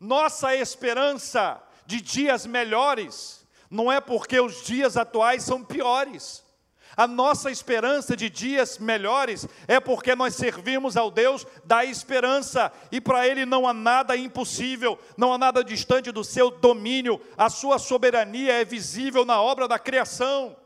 Nossa 0.00 0.56
esperança 0.56 1.62
de 1.84 2.00
dias 2.00 2.46
melhores 2.46 3.46
não 3.68 3.92
é 3.92 4.00
porque 4.00 4.40
os 4.40 4.64
dias 4.64 4.96
atuais 4.96 5.42
são 5.42 5.62
piores. 5.62 6.43
A 6.96 7.06
nossa 7.06 7.50
esperança 7.50 8.16
de 8.16 8.30
dias 8.30 8.78
melhores 8.78 9.46
é 9.66 9.80
porque 9.80 10.14
nós 10.14 10.34
servimos 10.34 10.96
ao 10.96 11.10
Deus 11.10 11.46
da 11.64 11.84
esperança, 11.84 12.72
e 12.92 13.00
para 13.00 13.26
Ele 13.26 13.44
não 13.44 13.66
há 13.66 13.72
nada 13.72 14.16
impossível, 14.16 14.98
não 15.16 15.32
há 15.32 15.38
nada 15.38 15.64
distante 15.64 16.12
do 16.12 16.22
seu 16.22 16.50
domínio, 16.50 17.20
a 17.36 17.50
sua 17.50 17.78
soberania 17.78 18.52
é 18.52 18.64
visível 18.64 19.24
na 19.24 19.40
obra 19.42 19.66
da 19.66 19.78
criação. 19.78 20.56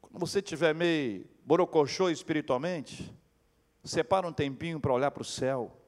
Quando 0.00 0.18
você 0.18 0.40
estiver 0.40 0.74
meio 0.74 1.26
borocochô 1.44 2.10
espiritualmente, 2.10 3.14
separa 3.82 4.26
um 4.26 4.32
tempinho 4.32 4.80
para 4.80 4.92
olhar 4.92 5.10
para 5.10 5.22
o 5.22 5.24
céu, 5.24 5.80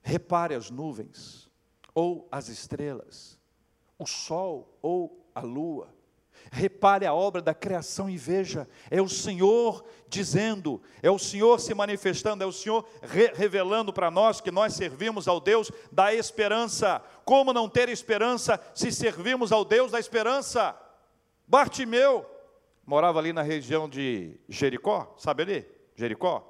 repare 0.00 0.54
as 0.54 0.70
nuvens, 0.70 1.50
ou 1.94 2.26
as 2.32 2.48
estrelas, 2.48 3.38
o 3.98 4.06
sol 4.06 4.78
ou 4.80 5.28
a 5.34 5.40
lua 5.40 6.01
Repare 6.50 7.06
a 7.06 7.14
obra 7.14 7.40
da 7.40 7.54
criação 7.54 8.10
e 8.10 8.16
veja, 8.16 8.68
é 8.90 9.00
o 9.00 9.08
Senhor 9.08 9.84
dizendo, 10.08 10.82
é 11.02 11.10
o 11.10 11.18
Senhor 11.18 11.58
se 11.58 11.72
manifestando, 11.72 12.44
é 12.44 12.46
o 12.46 12.52
Senhor 12.52 12.86
re 13.02 13.32
revelando 13.34 13.92
para 13.92 14.10
nós 14.10 14.40
que 14.40 14.50
nós 14.50 14.74
servimos 14.74 15.26
ao 15.26 15.40
Deus 15.40 15.70
da 15.90 16.12
esperança. 16.14 17.02
Como 17.24 17.52
não 17.52 17.68
ter 17.68 17.88
esperança 17.88 18.60
se 18.74 18.92
servimos 18.92 19.50
ao 19.50 19.64
Deus 19.64 19.92
da 19.92 19.98
esperança? 19.98 20.78
Bartimeu 21.46 22.26
morava 22.84 23.18
ali 23.18 23.32
na 23.32 23.42
região 23.42 23.88
de 23.88 24.38
Jericó, 24.48 25.14
sabe 25.16 25.42
ali? 25.42 25.66
Jericó. 25.94 26.48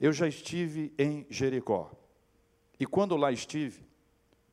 Eu 0.00 0.12
já 0.12 0.26
estive 0.26 0.92
em 0.98 1.26
Jericó. 1.28 1.90
E 2.78 2.86
quando 2.86 3.16
lá 3.16 3.30
estive, 3.30 3.86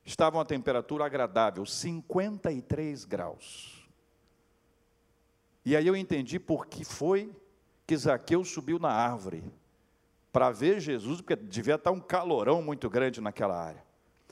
estava 0.05 0.37
uma 0.37 0.45
temperatura 0.45 1.05
agradável, 1.05 1.65
53 1.65 3.05
graus. 3.05 3.78
E 5.69 5.77
aí 5.77 5.85
eu 5.85 5.95
entendi 5.95 6.39
por 6.39 6.65
que 6.65 6.83
foi 6.83 7.31
que 7.85 7.95
Zaqueu 7.95 8.43
subiu 8.43 8.79
na 8.79 8.89
árvore 8.89 9.43
para 10.31 10.49
ver 10.49 10.79
Jesus, 10.79 11.21
porque 11.21 11.35
devia 11.35 11.75
estar 11.75 11.91
um 11.91 11.99
calorão 11.99 12.59
muito 12.59 12.89
grande 12.89 13.21
naquela 13.21 13.55
área. 13.55 13.85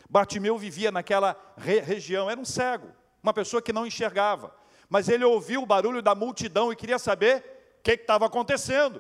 Bartimeu 0.10 0.58
vivia 0.58 0.91
naquela 0.91 1.38
re 1.56 1.79
região, 1.79 2.27
era 2.27 2.39
um 2.39 2.44
cego, 2.44 2.88
uma 3.22 3.34
pessoa 3.34 3.62
que 3.62 3.72
não 3.72 3.86
enxergava, 3.86 4.51
mas 4.89 5.10
ele 5.10 5.24
ouviu 5.24 5.62
o 5.62 5.65
barulho 5.67 6.01
da 6.01 6.15
multidão 6.15 6.74
e 6.74 6.75
queria 6.75 6.98
saber 6.98 7.77
o 7.77 7.84
que 7.84 7.91
estava 7.91 8.25
acontecendo. 8.25 9.00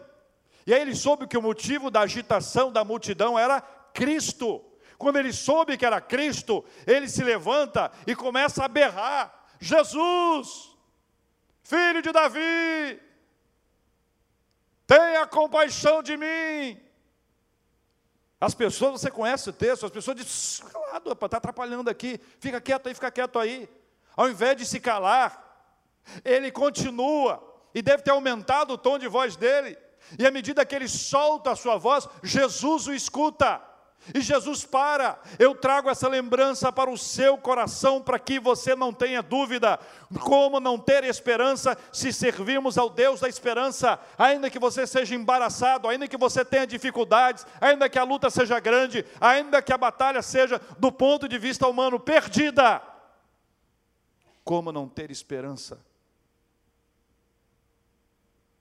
E 0.67 0.75
aí 0.75 0.79
ele 0.79 0.95
soube 0.95 1.25
que 1.25 1.39
o 1.39 1.41
motivo 1.41 1.89
da 1.89 2.01
agitação 2.01 2.71
da 2.71 2.85
multidão 2.85 3.39
era 3.39 3.61
Cristo. 3.95 4.63
Quando 4.99 5.17
ele 5.17 5.33
soube 5.33 5.75
que 5.75 5.87
era 5.87 5.99
Cristo, 5.99 6.63
ele 6.85 7.09
se 7.09 7.23
levanta 7.23 7.91
e 8.05 8.13
começa 8.13 8.63
a 8.63 8.67
berrar: 8.67 9.43
Jesus, 9.59 10.76
filho 11.67 12.01
de 12.01 12.13
Davi, 12.13 13.01
tenha 14.85 15.27
compaixão 15.27 16.01
de 16.01 16.15
mim. 16.15 16.79
As 18.39 18.55
pessoas, 18.55 19.01
você 19.01 19.11
conhece 19.11 19.49
o 19.49 19.53
texto, 19.53 19.85
as 19.85 19.91
pessoas 19.91 20.15
dizem, 20.15 20.65
calado, 20.69 21.11
está 21.11 21.37
atrapalhando 21.37 21.89
aqui, 21.89 22.21
fica 22.39 22.61
quieto 22.61 22.87
aí, 22.87 22.93
fica 22.93 23.11
quieto 23.11 23.37
aí. 23.37 23.69
Ao 24.15 24.29
invés 24.29 24.55
de 24.55 24.65
se 24.65 24.79
calar, 24.79 25.43
ele 26.23 26.51
continua, 26.51 27.43
e 27.75 27.81
deve 27.81 28.01
ter 28.01 28.11
aumentado 28.11 28.73
o 28.73 28.77
tom 28.77 28.97
de 28.97 29.09
voz 29.09 29.35
dele, 29.35 29.77
e 30.17 30.25
à 30.25 30.31
medida 30.31 30.65
que 30.65 30.73
ele 30.73 30.87
solta 30.87 31.51
a 31.51 31.55
sua 31.55 31.75
voz, 31.77 32.07
Jesus 32.23 32.87
o 32.87 32.93
escuta. 32.93 33.61
E 34.13 34.21
Jesus 34.21 34.63
para, 34.63 35.19
eu 35.37 35.53
trago 35.53 35.89
essa 35.89 36.07
lembrança 36.07 36.71
para 36.71 36.89
o 36.89 36.97
seu 36.97 37.37
coração, 37.37 38.01
para 38.01 38.17
que 38.17 38.39
você 38.39 38.73
não 38.73 38.93
tenha 38.93 39.21
dúvida. 39.21 39.77
Como 40.21 40.59
não 40.59 40.79
ter 40.79 41.03
esperança 41.03 41.77
se 41.91 42.13
servirmos 42.13 42.77
ao 42.77 42.89
Deus 42.89 43.19
da 43.19 43.27
esperança, 43.27 43.99
ainda 44.17 44.49
que 44.49 44.59
você 44.59 44.87
seja 44.87 45.13
embaraçado, 45.13 45.89
ainda 45.89 46.07
que 46.07 46.15
você 46.15 46.45
tenha 46.45 46.65
dificuldades, 46.65 47.45
ainda 47.59 47.89
que 47.89 47.99
a 47.99 48.03
luta 48.03 48.29
seja 48.29 48.59
grande, 48.59 49.05
ainda 49.19 49.61
que 49.61 49.73
a 49.73 49.77
batalha 49.77 50.21
seja, 50.21 50.61
do 50.79 50.91
ponto 50.91 51.27
de 51.27 51.37
vista 51.37 51.67
humano, 51.67 51.99
perdida. 51.99 52.81
Como 54.43 54.71
não 54.71 54.87
ter 54.87 55.11
esperança 55.11 55.85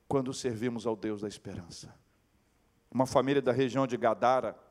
quando 0.08 0.34
servimos 0.34 0.86
ao 0.88 0.96
Deus 0.96 1.20
da 1.20 1.28
esperança? 1.28 1.94
Uma 2.90 3.06
família 3.06 3.40
da 3.40 3.52
região 3.52 3.86
de 3.86 3.96
Gadara, 3.96 4.65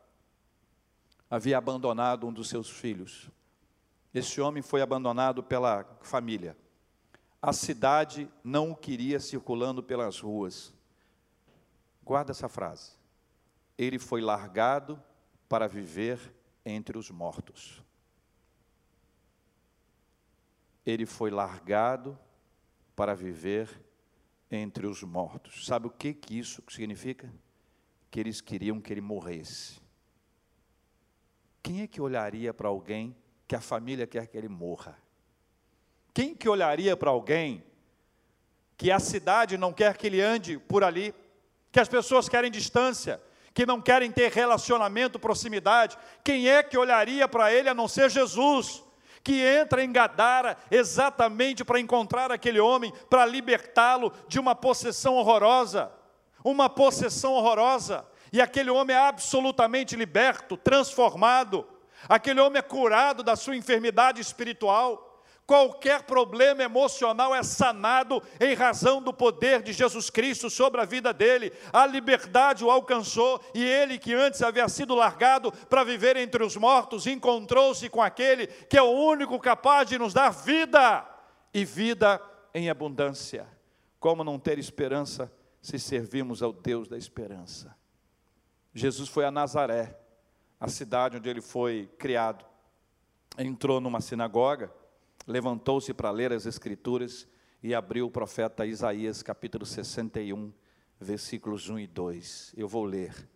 havia 1.29 1.58
abandonado 1.58 2.27
um 2.27 2.34
dos 2.34 2.50
seus 2.50 2.70
filhos. 2.70 3.29
Esse 4.13 4.39
homem 4.39 4.63
foi 4.63 4.82
abandonado 4.82 5.44
pela 5.44 5.84
família. 6.01 6.55
A 7.41 7.51
cidade 7.53 8.29
não 8.44 8.72
o 8.72 8.75
queria 8.75 9.20
circulando 9.20 9.84
pelas 9.84 10.20
ruas. 10.20 10.74
Guarda 12.03 12.32
essa 12.32 12.48
frase. 12.48 12.94
Ele 13.77 14.00
foi 14.00 14.22
largado 14.22 15.01
para 15.50 15.67
viver 15.67 16.34
entre 16.65 16.98
os 16.98 17.12
mortos. 17.12 17.84
Ele 20.86 21.05
foi 21.05 21.29
largado 21.29 22.17
para 22.96 23.13
viver 23.13 23.70
entre 24.50 24.88
os 24.88 25.03
mortos. 25.03 25.65
Sabe 25.65 25.88
o 25.88 25.91
que, 25.91 26.13
que 26.13 26.38
isso 26.38 26.63
significa? 26.70 27.32
Que 28.10 28.20
eles 28.20 28.39
queriam 28.39 28.79
que 28.79 28.94
ele 28.94 29.01
morresse. 29.01 29.85
Quem 31.65 31.81
é 31.81 31.88
que 31.88 32.00
olharia 32.00 32.53
para 32.53 32.67
alguém 32.67 33.15
que 33.48 33.55
a 33.55 33.60
família 33.60 34.05
quer 34.05 34.27
que 34.27 34.38
ele 34.38 34.48
morra? 34.48 34.95
Quem 36.13 36.36
que 36.36 36.48
olharia 36.48 36.95
para 36.95 37.10
alguém 37.10 37.63
que 38.77 38.91
a 38.91 39.00
cidade 39.00 39.57
não 39.57 39.74
quer 39.74 39.98
que 39.98 40.05
ele 40.05 40.22
ande 40.22 40.60
por 40.60 40.84
ali, 40.84 41.12
que 41.72 41.79
as 41.79 41.89
pessoas 41.89 42.29
querem 42.29 42.51
distância, 42.51 43.19
que 43.51 43.65
não 43.65 43.81
querem 43.81 44.12
ter 44.12 44.31
relacionamento, 44.31 45.17
proximidade? 45.17 45.98
Quem 46.24 46.48
é 46.48 46.62
que 46.62 46.77
olharia 46.77 47.27
para 47.27 47.51
ele 47.51 47.67
a 47.67 47.74
não 47.74 47.88
ser 47.88 48.12
Jesus? 48.12 48.84
que 49.24 49.41
entra 49.41 49.84
em 49.84 49.91
Gadara 49.91 50.55
exatamente 50.69 51.65
para 51.65 51.79
encontrar 51.79 52.31
aquele 52.31 52.60
homem, 52.60 52.93
para 53.10 53.25
libertá-lo 53.25 54.13
de 54.27 54.39
uma 54.39 54.53
possessão 54.53 55.15
horrorosa, 55.15 55.91
uma 56.43 56.69
possessão 56.69 57.34
horrorosa 57.34 58.05
e 58.36 58.42
aquele 58.42 58.70
homem 58.70 58.94
é 58.94 59.00
absolutamente 59.00 59.96
liberto, 59.96 60.58
transformado, 60.58 61.65
aquele 62.10 62.42
homem 62.42 62.60
é 62.60 62.62
curado 62.62 63.24
da 63.24 63.34
sua 63.34 63.56
enfermidade 63.56 64.20
espiritual. 64.20 65.24
Qualquer 65.48 66.04
problema 66.04 66.62
emocional 66.62 67.34
é 67.34 67.42
sanado 67.44 68.22
em 68.42 68.54
razão 68.54 69.01
do 69.01 69.13
poder 69.13 69.62
de 69.62 69.72
Jesus 69.72 70.10
Cristo 70.10 70.50
sobre 70.50 70.82
a 70.82 70.86
vida 70.86 71.13
dele. 71.13 71.54
A 71.72 71.86
liberdade 71.86 72.65
o 72.65 72.70
alcançou 72.70 73.39
e 73.54 73.63
ele, 73.63 73.98
que 73.98 74.13
antes 74.13 74.42
havia 74.42 74.68
sido 74.68 74.96
largado 74.96 75.50
para 75.70 75.86
viver 75.86 76.18
entre 76.18 76.44
os 76.44 76.58
mortos, 76.58 77.08
encontrou-se 77.08 77.88
com 77.88 78.01
aquele 78.01 78.48
que 78.48 78.77
é 78.77 78.82
o 78.82 78.92
único 78.92 79.39
capaz 79.39 79.88
de 79.88 79.98
nos 79.98 80.13
dar 80.13 80.32
vida 80.32 81.08
e 81.54 81.63
vida 81.63 82.22
em 82.54 82.70
abundância. 82.70 83.48
Como 83.98 84.25
não 84.25 84.38
ter 84.38 84.60
esperança 84.60 85.32
se 85.62 85.80
servimos 85.80 86.44
ao 86.44 86.51
Deus 86.51 86.89
da 86.89 86.98
esperança? 86.98 87.85
Jesus 88.77 89.08
foi 89.08 89.24
a 89.24 89.32
Nazaré, 89.32 89.98
a 90.60 90.67
cidade 90.67 91.15
onde 91.15 91.29
ele 91.29 91.39
foi 91.39 91.89
criado. 91.98 92.46
Entrou 93.38 93.79
numa 93.79 94.01
sinagoga, 94.01 94.70
levantou-se 95.25 95.94
para 95.94 96.12
ler 96.12 96.34
as 96.34 96.46
Escrituras 96.46 97.25
e 97.63 97.74
abriu 97.74 98.05
o 98.05 98.12
profeta 98.12 98.65
Isaías, 98.65 99.24
capítulo 99.24 99.65
61, 99.65 100.51
versículos 101.00 101.70
1 101.70 101.79
e 101.79 101.88
2. 101.88 102.53
Eu 102.58 102.67
vou 102.67 102.84
ler 102.84 103.29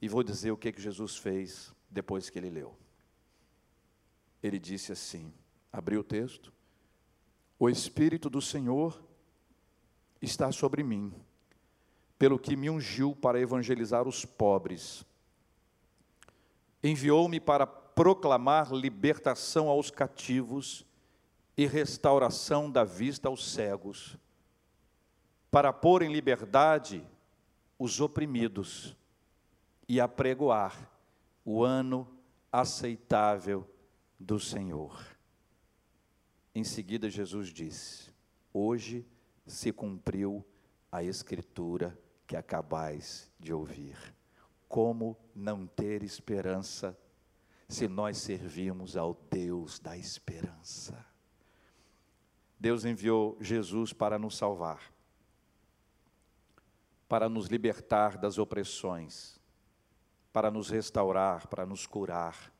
e 0.00 0.08
vou 0.08 0.22
dizer 0.22 0.52
o 0.52 0.56
que, 0.56 0.70
que 0.70 0.80
Jesus 0.80 1.16
fez 1.16 1.74
depois 1.90 2.30
que 2.30 2.38
ele 2.38 2.48
leu. 2.48 2.76
Ele 4.40 4.60
disse 4.60 4.92
assim: 4.92 5.34
abriu 5.72 6.00
o 6.00 6.04
texto. 6.04 6.52
O 7.58 7.68
Espírito 7.68 8.30
do 8.30 8.40
Senhor 8.40 9.02
está 10.22 10.52
sobre 10.52 10.84
mim, 10.84 11.12
pelo 12.18 12.38
que 12.38 12.56
me 12.56 12.70
ungiu 12.70 13.14
para 13.14 13.40
evangelizar 13.40 14.06
os 14.06 14.24
pobres. 14.24 15.04
Enviou-me 16.82 17.40
para 17.40 17.66
proclamar 17.66 18.72
libertação 18.72 19.68
aos 19.68 19.90
cativos 19.90 20.84
e 21.56 21.66
restauração 21.66 22.70
da 22.70 22.84
vista 22.84 23.28
aos 23.28 23.52
cegos, 23.52 24.16
para 25.50 25.72
pôr 25.72 26.02
em 26.02 26.12
liberdade 26.12 27.06
os 27.78 28.00
oprimidos 28.00 28.96
e 29.88 30.00
apregoar 30.00 30.90
o 31.44 31.62
ano 31.62 32.08
aceitável 32.50 33.68
do 34.18 34.40
Senhor. 34.40 35.04
Em 36.54 36.64
seguida, 36.64 37.08
Jesus 37.10 37.48
disse: 37.48 38.10
Hoje 38.52 39.06
se 39.46 39.72
cumpriu 39.72 40.44
a 40.90 41.02
escritura 41.02 41.96
que 42.26 42.36
acabais 42.36 43.30
de 43.38 43.52
ouvir. 43.52 43.96
Como 44.68 45.16
não 45.34 45.66
ter 45.66 46.02
esperança 46.02 46.98
se 47.68 47.86
nós 47.88 48.18
servimos 48.18 48.96
ao 48.96 49.14
Deus 49.30 49.78
da 49.78 49.96
esperança? 49.96 51.04
Deus 52.58 52.84
enviou 52.84 53.36
Jesus 53.40 53.92
para 53.92 54.18
nos 54.18 54.36
salvar, 54.36 54.92
para 57.08 57.28
nos 57.28 57.48
libertar 57.48 58.16
das 58.16 58.38
opressões, 58.38 59.38
para 60.32 60.50
nos 60.50 60.70
restaurar, 60.70 61.46
para 61.46 61.66
nos 61.66 61.86
curar, 61.86 62.52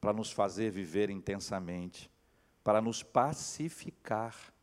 para 0.00 0.12
nos 0.12 0.30
fazer 0.30 0.70
viver 0.70 1.10
intensamente, 1.10 2.10
para 2.62 2.80
nos 2.80 3.02
pacificar, 3.02 4.54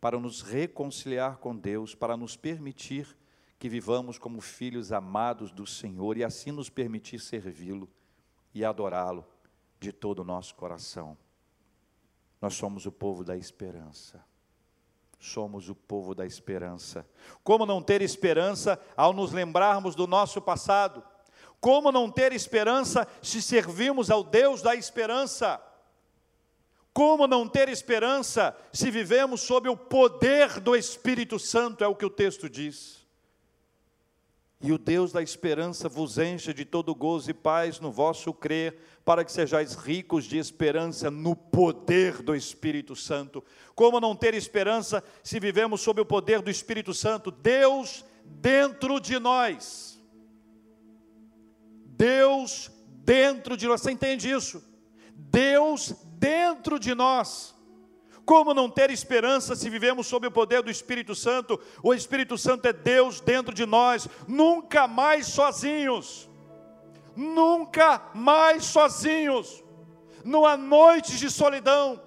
para 0.00 0.18
nos 0.18 0.40
reconciliar 0.40 1.38
com 1.38 1.56
Deus, 1.56 1.94
para 1.94 2.16
nos 2.16 2.36
permitir 2.36 3.16
que 3.62 3.68
vivamos 3.68 4.18
como 4.18 4.40
filhos 4.40 4.90
amados 4.90 5.52
do 5.52 5.64
Senhor 5.64 6.16
e 6.16 6.24
assim 6.24 6.50
nos 6.50 6.68
permitir 6.68 7.20
servi-lo 7.20 7.88
e 8.52 8.64
adorá-lo 8.64 9.24
de 9.78 9.92
todo 9.92 10.18
o 10.18 10.24
nosso 10.24 10.56
coração. 10.56 11.16
Nós 12.40 12.54
somos 12.54 12.86
o 12.86 12.90
povo 12.90 13.22
da 13.22 13.36
esperança. 13.36 14.20
Somos 15.16 15.68
o 15.68 15.76
povo 15.76 16.12
da 16.12 16.26
esperança. 16.26 17.08
Como 17.44 17.64
não 17.64 17.80
ter 17.80 18.02
esperança 18.02 18.80
ao 18.96 19.12
nos 19.12 19.30
lembrarmos 19.30 19.94
do 19.94 20.08
nosso 20.08 20.42
passado? 20.42 21.00
Como 21.60 21.92
não 21.92 22.10
ter 22.10 22.32
esperança 22.32 23.06
se 23.22 23.40
servimos 23.40 24.10
ao 24.10 24.24
Deus 24.24 24.60
da 24.60 24.74
esperança? 24.74 25.62
Como 26.92 27.28
não 27.28 27.48
ter 27.48 27.68
esperança 27.68 28.58
se 28.72 28.90
vivemos 28.90 29.42
sob 29.42 29.68
o 29.68 29.76
poder 29.76 30.58
do 30.58 30.74
Espírito 30.74 31.38
Santo, 31.38 31.84
é 31.84 31.86
o 31.86 31.94
que 31.94 32.04
o 32.04 32.10
texto 32.10 32.50
diz. 32.50 33.01
E 34.62 34.72
o 34.72 34.78
Deus 34.78 35.12
da 35.12 35.22
esperança 35.22 35.88
vos 35.88 36.18
encha 36.18 36.54
de 36.54 36.64
todo 36.64 36.94
gozo 36.94 37.30
e 37.30 37.34
paz 37.34 37.80
no 37.80 37.90
vosso 37.90 38.32
crer, 38.32 38.78
para 39.04 39.24
que 39.24 39.32
sejais 39.32 39.74
ricos 39.74 40.24
de 40.24 40.38
esperança 40.38 41.10
no 41.10 41.34
poder 41.34 42.22
do 42.22 42.34
Espírito 42.34 42.94
Santo. 42.94 43.42
Como 43.74 44.00
não 44.00 44.14
ter 44.14 44.34
esperança 44.34 45.02
se 45.22 45.40
vivemos 45.40 45.80
sob 45.80 46.00
o 46.00 46.06
poder 46.06 46.40
do 46.40 46.50
Espírito 46.50 46.94
Santo? 46.94 47.30
Deus 47.30 48.04
dentro 48.24 49.00
de 49.00 49.18
nós 49.18 49.92
Deus 52.02 52.68
dentro 53.04 53.56
de 53.56 53.68
nós. 53.68 53.80
Você 53.80 53.92
entende 53.92 54.28
isso? 54.28 54.60
Deus 55.14 55.94
dentro 56.18 56.76
de 56.76 56.96
nós. 56.96 57.54
Como 58.24 58.54
não 58.54 58.70
ter 58.70 58.90
esperança 58.90 59.56
se 59.56 59.68
vivemos 59.68 60.06
sob 60.06 60.26
o 60.26 60.30
poder 60.30 60.62
do 60.62 60.70
Espírito 60.70 61.14
Santo? 61.14 61.60
O 61.82 61.92
Espírito 61.92 62.38
Santo 62.38 62.66
é 62.66 62.72
Deus 62.72 63.20
dentro 63.20 63.52
de 63.52 63.66
nós, 63.66 64.08
nunca 64.28 64.86
mais 64.86 65.26
sozinhos. 65.26 66.28
Nunca 67.16 68.00
mais 68.14 68.64
sozinhos. 68.64 69.62
Não 70.24 70.46
há 70.46 70.56
noites 70.56 71.18
de 71.18 71.30
solidão. 71.30 72.00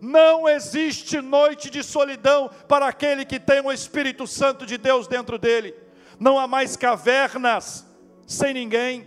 Não 0.00 0.48
existe 0.48 1.20
noite 1.20 1.70
de 1.70 1.82
solidão 1.82 2.50
para 2.68 2.86
aquele 2.86 3.24
que 3.24 3.40
tem 3.40 3.60
o 3.60 3.72
Espírito 3.72 4.26
Santo 4.26 4.66
de 4.66 4.76
Deus 4.76 5.06
dentro 5.06 5.38
dele. 5.38 5.74
Não 6.18 6.38
há 6.38 6.46
mais 6.46 6.76
cavernas 6.76 7.86
sem 8.26 8.52
ninguém. 8.52 9.06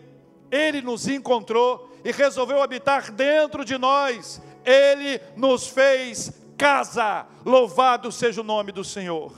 Ele 0.50 0.82
nos 0.82 1.08
encontrou 1.08 1.92
e 2.04 2.12
resolveu 2.12 2.62
habitar 2.62 3.12
dentro 3.12 3.64
de 3.64 3.78
nós. 3.78 4.42
Ele 4.64 5.22
nos 5.36 5.68
fez 5.68 6.32
casa. 6.58 7.28
Louvado 7.46 8.12
seja 8.12 8.42
o 8.42 8.44
nome 8.44 8.72
do 8.72 8.84
Senhor. 8.84 9.34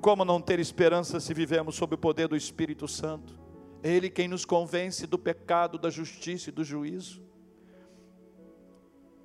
Como 0.00 0.24
não 0.24 0.40
ter 0.40 0.58
esperança 0.58 1.20
se 1.20 1.34
vivemos 1.34 1.74
sob 1.74 1.94
o 1.94 1.98
poder 1.98 2.28
do 2.28 2.36
Espírito 2.36 2.88
Santo? 2.88 3.38
Ele 3.82 4.10
quem 4.10 4.28
nos 4.28 4.44
convence 4.44 5.06
do 5.06 5.18
pecado, 5.18 5.78
da 5.78 5.90
justiça 5.90 6.50
e 6.50 6.52
do 6.52 6.64
juízo. 6.64 7.22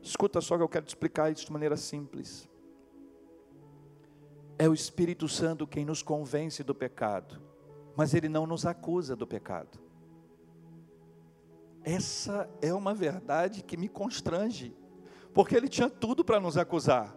Escuta 0.01 0.39
só 0.39 0.55
que 0.55 0.63
eu 0.63 0.69
quero 0.69 0.85
te 0.85 0.89
explicar 0.89 1.31
isso 1.31 1.45
de 1.45 1.51
maneira 1.51 1.75
simples. 1.75 2.47
É 4.57 4.69
o 4.69 4.73
Espírito 4.73 5.27
Santo 5.27 5.67
quem 5.67 5.83
nos 5.83 6.01
convence 6.01 6.63
do 6.63 6.73
pecado, 6.73 7.41
mas 7.95 8.13
ele 8.13 8.29
não 8.29 8.45
nos 8.45 8.65
acusa 8.65 9.15
do 9.15 9.27
pecado. 9.27 9.79
Essa 11.83 12.49
é 12.61 12.73
uma 12.73 12.93
verdade 12.93 13.63
que 13.63 13.77
me 13.77 13.89
constrange, 13.89 14.75
porque 15.35 15.55
ele 15.55 15.69
tinha 15.69 15.87
tudo 15.87 16.25
para 16.25 16.39
nos 16.39 16.57
acusar, 16.57 17.15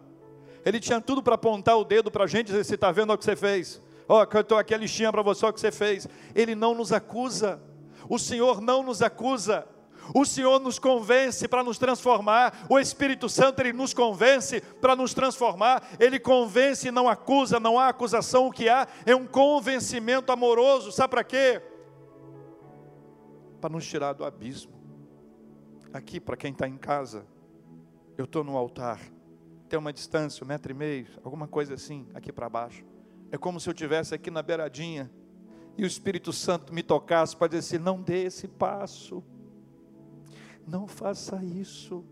ele 0.63 0.79
tinha 0.79 1.01
tudo 1.01 1.23
para 1.23 1.33
apontar 1.33 1.75
o 1.75 1.83
dedo 1.83 2.11
para 2.11 2.25
a 2.25 2.27
gente 2.27 2.49
e 2.49 2.51
dizer: 2.51 2.63
Você 2.63 2.75
está 2.75 2.91
vendo 2.91 3.11
o 3.11 3.17
que 3.17 3.25
você 3.25 3.35
fez? 3.35 3.81
Ó, 4.07 4.19
oh, 4.19 4.39
estou 4.39 4.57
aqui 4.57 4.73
a 4.73 4.77
listinha 4.77 5.11
para 5.11 5.23
você, 5.23 5.45
o 5.45 5.53
que 5.53 5.59
você 5.59 5.71
fez. 5.71 6.07
Ele 6.35 6.53
não 6.53 6.75
nos 6.75 6.91
acusa, 6.91 7.59
o 8.07 8.19
Senhor 8.19 8.59
não 8.59 8.83
nos 8.83 9.01
acusa, 9.01 9.67
o 10.13 10.25
Senhor 10.25 10.59
nos 10.59 10.77
convence 10.77 11.47
para 11.47 11.63
nos 11.63 11.77
transformar, 11.77 12.65
o 12.69 12.77
Espírito 12.77 13.27
Santo 13.27 13.61
ele 13.61 13.73
nos 13.73 13.93
convence 13.93 14.61
para 14.61 14.95
nos 14.95 15.13
transformar, 15.13 15.81
ele 15.99 16.19
convence 16.19 16.87
e 16.87 16.91
não 16.91 17.07
acusa, 17.07 17.59
não 17.59 17.79
há 17.79 17.87
acusação, 17.87 18.47
o 18.47 18.51
que 18.51 18.67
há 18.67 18.87
é 19.05 19.15
um 19.15 19.25
convencimento 19.25 20.31
amoroso, 20.31 20.91
sabe 20.91 21.11
para 21.11 21.23
quê? 21.23 21.61
para 23.59 23.69
nos 23.69 23.85
tirar 23.85 24.13
do 24.13 24.23
abismo. 24.23 24.71
Aqui, 25.93 26.19
para 26.19 26.37
quem 26.37 26.51
está 26.51 26.67
em 26.67 26.77
casa, 26.77 27.25
eu 28.19 28.25
estou 28.25 28.43
no 28.43 28.57
altar, 28.57 28.99
tem 29.69 29.79
uma 29.79 29.93
distância, 29.93 30.43
um 30.43 30.47
metro 30.47 30.73
e 30.73 30.75
meio, 30.75 31.07
alguma 31.23 31.47
coisa 31.47 31.75
assim, 31.75 32.05
aqui 32.13 32.33
para 32.33 32.49
baixo. 32.49 32.83
É 33.31 33.37
como 33.37 33.61
se 33.61 33.69
eu 33.69 33.71
estivesse 33.71 34.13
aqui 34.13 34.29
na 34.29 34.43
beiradinha 34.43 35.09
e 35.77 35.85
o 35.85 35.87
Espírito 35.87 36.33
Santo 36.33 36.73
me 36.73 36.83
tocasse 36.83 37.33
para 37.33 37.47
dizer 37.47 37.59
assim: 37.59 37.77
não 37.77 38.01
dê 38.01 38.25
esse 38.25 38.45
passo, 38.45 39.23
não 40.67 40.85
faça 40.85 41.41
isso. 41.45 42.03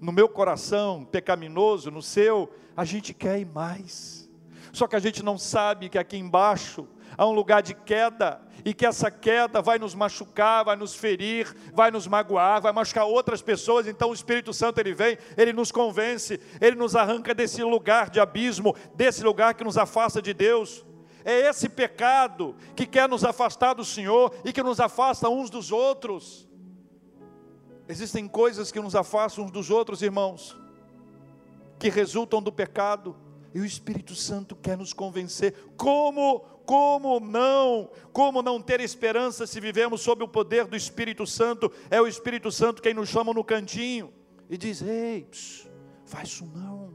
No 0.00 0.10
meu 0.10 0.26
coração 0.26 1.04
pecaminoso, 1.04 1.90
no 1.90 2.00
seu, 2.00 2.50
a 2.74 2.82
gente 2.82 3.12
quer 3.12 3.38
ir 3.38 3.44
mais, 3.44 4.26
só 4.72 4.86
que 4.86 4.96
a 4.96 5.00
gente 5.00 5.22
não 5.22 5.36
sabe 5.36 5.90
que 5.90 5.98
aqui 5.98 6.16
embaixo 6.16 6.88
há 7.14 7.26
um 7.26 7.32
lugar 7.32 7.60
de 7.60 7.74
queda, 7.74 8.40
e 8.64 8.74
que 8.74 8.86
essa 8.86 9.10
queda 9.10 9.60
vai 9.62 9.78
nos 9.78 9.94
machucar, 9.94 10.64
vai 10.64 10.76
nos 10.76 10.94
ferir, 10.94 11.54
vai 11.72 11.90
nos 11.90 12.06
magoar, 12.06 12.60
vai 12.60 12.72
machucar 12.72 13.04
outras 13.04 13.42
pessoas. 13.42 13.86
Então 13.86 14.10
o 14.10 14.14
Espírito 14.14 14.52
Santo 14.52 14.78
ele 14.78 14.94
vem, 14.94 15.18
ele 15.36 15.52
nos 15.52 15.70
convence, 15.70 16.40
ele 16.60 16.76
nos 16.76 16.96
arranca 16.96 17.34
desse 17.34 17.62
lugar 17.62 18.10
de 18.10 18.20
abismo, 18.20 18.74
desse 18.94 19.22
lugar 19.22 19.54
que 19.54 19.64
nos 19.64 19.78
afasta 19.78 20.20
de 20.20 20.34
Deus. 20.34 20.84
É 21.24 21.48
esse 21.48 21.68
pecado 21.68 22.56
que 22.74 22.86
quer 22.86 23.08
nos 23.08 23.24
afastar 23.24 23.74
do 23.74 23.84
Senhor 23.84 24.34
e 24.44 24.52
que 24.52 24.62
nos 24.62 24.80
afasta 24.80 25.28
uns 25.28 25.50
dos 25.50 25.70
outros. 25.70 26.48
Existem 27.88 28.28
coisas 28.28 28.70
que 28.70 28.80
nos 28.80 28.94
afastam 28.94 29.44
uns 29.44 29.50
dos 29.50 29.70
outros, 29.70 30.02
irmãos, 30.02 30.56
que 31.78 31.88
resultam 31.88 32.42
do 32.42 32.52
pecado, 32.52 33.16
e 33.54 33.60
o 33.60 33.64
Espírito 33.64 34.14
Santo 34.14 34.54
quer 34.54 34.76
nos 34.76 34.92
convencer. 34.92 35.54
Como 35.76 36.44
como 36.68 37.18
não? 37.18 37.90
Como 38.12 38.42
não 38.42 38.60
ter 38.60 38.78
esperança 38.78 39.46
se 39.46 39.58
vivemos 39.58 40.02
sob 40.02 40.22
o 40.22 40.28
poder 40.28 40.66
do 40.66 40.76
Espírito 40.76 41.26
Santo? 41.26 41.72
É 41.90 41.98
o 41.98 42.06
Espírito 42.06 42.52
Santo 42.52 42.82
quem 42.82 42.92
nos 42.92 43.08
chama 43.08 43.32
no 43.32 43.42
cantinho 43.42 44.12
e 44.50 44.58
diz: 44.58 44.82
Ei, 44.82 45.24
pss, 45.24 45.66
faz 46.04 46.28
isso 46.28 46.44
não. 46.54 46.94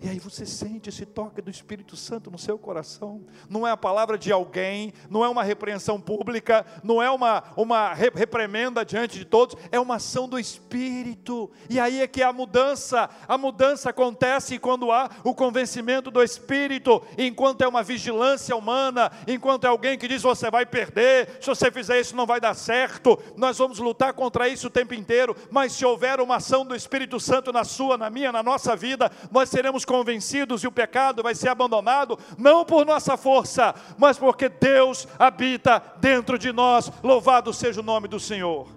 E 0.00 0.08
aí 0.08 0.20
você 0.20 0.46
sente 0.46 0.88
esse 0.88 1.04
toque 1.04 1.42
do 1.42 1.50
Espírito 1.50 1.96
Santo 1.96 2.30
no 2.30 2.38
seu 2.38 2.56
coração. 2.56 3.20
Não 3.48 3.66
é 3.66 3.72
a 3.72 3.76
palavra 3.76 4.16
de 4.16 4.30
alguém, 4.30 4.92
não 5.10 5.24
é 5.24 5.28
uma 5.28 5.42
repreensão 5.42 6.00
pública, 6.00 6.64
não 6.84 7.02
é 7.02 7.10
uma, 7.10 7.42
uma 7.56 7.92
reprimenda 7.94 8.84
diante 8.84 9.18
de 9.18 9.24
todos, 9.24 9.56
é 9.72 9.80
uma 9.80 9.96
ação 9.96 10.28
do 10.28 10.38
Espírito. 10.38 11.50
E 11.68 11.80
aí 11.80 12.00
é 12.00 12.06
que 12.06 12.22
a 12.22 12.32
mudança, 12.32 13.10
a 13.26 13.36
mudança 13.36 13.90
acontece 13.90 14.56
quando 14.60 14.92
há 14.92 15.10
o 15.24 15.34
convencimento 15.34 16.12
do 16.12 16.22
Espírito, 16.22 17.02
enquanto 17.16 17.62
é 17.62 17.68
uma 17.68 17.82
vigilância 17.82 18.54
humana, 18.54 19.10
enquanto 19.26 19.64
é 19.64 19.68
alguém 19.68 19.98
que 19.98 20.06
diz 20.06 20.22
você 20.22 20.48
vai 20.48 20.64
perder, 20.64 21.38
se 21.40 21.48
você 21.48 21.72
fizer 21.72 21.98
isso 21.98 22.14
não 22.14 22.26
vai 22.26 22.40
dar 22.40 22.54
certo, 22.54 23.18
nós 23.36 23.58
vamos 23.58 23.80
lutar 23.80 24.12
contra 24.12 24.48
isso 24.48 24.68
o 24.68 24.70
tempo 24.70 24.94
inteiro, 24.94 25.34
mas 25.50 25.72
se 25.72 25.84
houver 25.84 26.20
uma 26.20 26.36
ação 26.36 26.64
do 26.64 26.76
Espírito 26.76 27.18
Santo 27.18 27.52
na 27.52 27.64
sua, 27.64 27.98
na 27.98 28.08
minha, 28.08 28.30
na 28.30 28.44
nossa 28.44 28.76
vida, 28.76 29.10
nós 29.32 29.48
seremos 29.48 29.87
convencidos 29.88 30.62
e 30.62 30.66
o 30.66 30.72
pecado 30.72 31.22
vai 31.22 31.34
ser 31.34 31.48
abandonado, 31.48 32.18
não 32.36 32.62
por 32.62 32.84
nossa 32.84 33.16
força, 33.16 33.74
mas 33.96 34.18
porque 34.18 34.50
Deus 34.50 35.08
habita 35.18 35.82
dentro 35.98 36.38
de 36.38 36.52
nós. 36.52 36.92
Louvado 37.02 37.54
seja 37.54 37.80
o 37.80 37.84
nome 37.84 38.06
do 38.06 38.20
Senhor. 38.20 38.68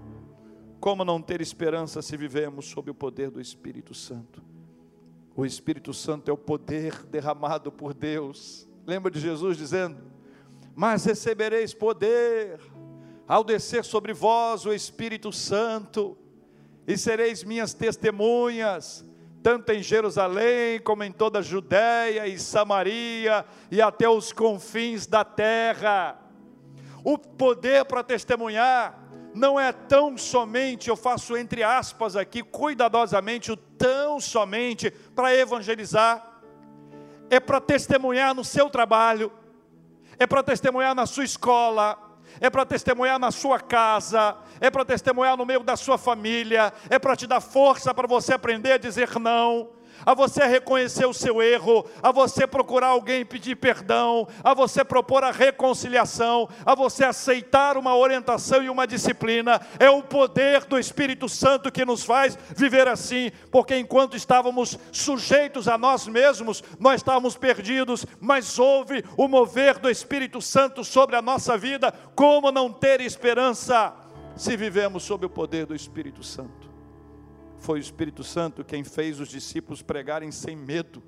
Como 0.79 1.03
não 1.03 1.21
ter 1.21 1.41
esperança 1.41 2.01
se 2.01 2.15
vivemos 2.15 2.65
sob 2.67 2.89
o 2.89 2.95
poder 2.95 3.29
do 3.29 3.41
Espírito 3.41 3.93
Santo? 3.93 4.41
O 5.35 5.45
Espírito 5.45 5.93
Santo 5.93 6.31
é 6.31 6.33
o 6.33 6.37
poder 6.37 7.05
derramado 7.07 7.71
por 7.71 7.93
Deus. 7.93 8.67
Lembra 8.87 9.11
de 9.11 9.19
Jesus 9.19 9.57
dizendo: 9.57 9.97
Mas 10.73 11.03
recebereis 11.03 11.73
poder 11.73 12.59
ao 13.27 13.43
descer 13.43 13.83
sobre 13.83 14.13
vós 14.13 14.65
o 14.65 14.73
Espírito 14.73 15.31
Santo, 15.31 16.17
e 16.87 16.97
sereis 16.97 17.43
minhas 17.43 17.73
testemunhas 17.73 19.05
tanto 19.41 19.71
em 19.71 19.81
Jerusalém 19.81 20.79
como 20.79 21.03
em 21.03 21.11
toda 21.11 21.39
a 21.39 21.41
Judéia 21.41 22.27
e 22.27 22.37
Samaria 22.37 23.45
e 23.69 23.81
até 23.81 24.07
os 24.07 24.31
confins 24.31 25.07
da 25.07 25.23
terra. 25.23 26.19
O 27.03 27.17
poder 27.17 27.85
para 27.85 28.03
testemunhar 28.03 28.99
não 29.33 29.59
é 29.59 29.71
tão 29.71 30.17
somente, 30.17 30.89
eu 30.89 30.95
faço 30.95 31.35
entre 31.35 31.63
aspas 31.63 32.15
aqui, 32.15 32.43
cuidadosamente, 32.43 33.51
o 33.51 33.57
tão 33.57 34.19
somente 34.19 34.91
para 34.91 35.33
evangelizar, 35.33 36.41
é 37.29 37.39
para 37.39 37.61
testemunhar 37.61 38.35
no 38.35 38.43
seu 38.43 38.69
trabalho, 38.69 39.31
é 40.19 40.27
para 40.27 40.43
testemunhar 40.43 40.93
na 40.93 41.05
sua 41.05 41.23
escola, 41.23 42.10
é 42.41 42.49
para 42.49 42.65
testemunhar 42.65 43.19
na 43.19 43.29
sua 43.29 43.59
casa, 43.59 44.35
é 44.59 44.71
para 44.71 44.83
testemunhar 44.83 45.37
no 45.37 45.45
meio 45.45 45.61
da 45.61 45.77
sua 45.77 45.97
família, 45.97 46.73
é 46.89 46.97
para 46.97 47.15
te 47.15 47.27
dar 47.27 47.39
força 47.39 47.93
para 47.93 48.07
você 48.07 48.33
aprender 48.33 48.71
a 48.71 48.77
dizer 48.79 49.07
não, 49.19 49.69
a 50.05 50.13
você 50.13 50.45
reconhecer 50.45 51.05
o 51.05 51.13
seu 51.13 51.41
erro, 51.41 51.85
a 52.01 52.11
você 52.11 52.47
procurar 52.47 52.87
alguém 52.87 53.25
pedir 53.25 53.55
perdão, 53.55 54.27
a 54.43 54.53
você 54.53 54.83
propor 54.83 55.23
a 55.23 55.31
reconciliação, 55.31 56.49
a 56.65 56.75
você 56.75 57.05
aceitar 57.05 57.77
uma 57.77 57.95
orientação 57.95 58.63
e 58.63 58.69
uma 58.69 58.87
disciplina. 58.87 59.61
É 59.79 59.89
o 59.89 60.01
poder 60.01 60.65
do 60.65 60.77
Espírito 60.77 61.27
Santo 61.29 61.71
que 61.71 61.85
nos 61.85 62.03
faz 62.03 62.37
viver 62.55 62.87
assim, 62.87 63.31
porque 63.51 63.77
enquanto 63.77 64.15
estávamos 64.17 64.77
sujeitos 64.91 65.67
a 65.67 65.77
nós 65.77 66.07
mesmos, 66.07 66.63
nós 66.79 66.95
estávamos 66.95 67.35
perdidos, 67.35 68.05
mas 68.19 68.59
houve 68.59 69.03
o 69.17 69.27
mover 69.27 69.79
do 69.79 69.89
Espírito 69.89 70.41
Santo 70.41 70.83
sobre 70.83 71.15
a 71.15 71.21
nossa 71.21 71.57
vida. 71.57 71.91
Como 72.15 72.51
não 72.51 72.71
ter 72.71 73.01
esperança 73.01 73.93
se 74.35 74.55
vivemos 74.55 75.03
sob 75.03 75.25
o 75.25 75.29
poder 75.29 75.65
do 75.65 75.75
Espírito 75.75 76.23
Santo? 76.23 76.70
Foi 77.61 77.77
o 77.77 77.81
Espírito 77.81 78.23
Santo 78.23 78.63
quem 78.63 78.83
fez 78.83 79.19
os 79.19 79.29
discípulos 79.29 79.83
pregarem 79.83 80.31
sem 80.31 80.55
medo. 80.55 81.01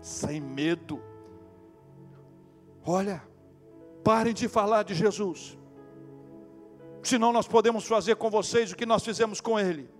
Sem 0.00 0.40
medo. 0.40 1.02
Olha, 2.86 3.22
parem 4.02 4.32
de 4.32 4.48
falar 4.48 4.82
de 4.82 4.94
Jesus. 4.94 5.58
Senão 7.02 7.34
nós 7.34 7.46
podemos 7.46 7.84
fazer 7.84 8.16
com 8.16 8.30
vocês 8.30 8.72
o 8.72 8.76
que 8.76 8.86
nós 8.86 9.04
fizemos 9.04 9.42
com 9.42 9.60
ele. 9.60 9.90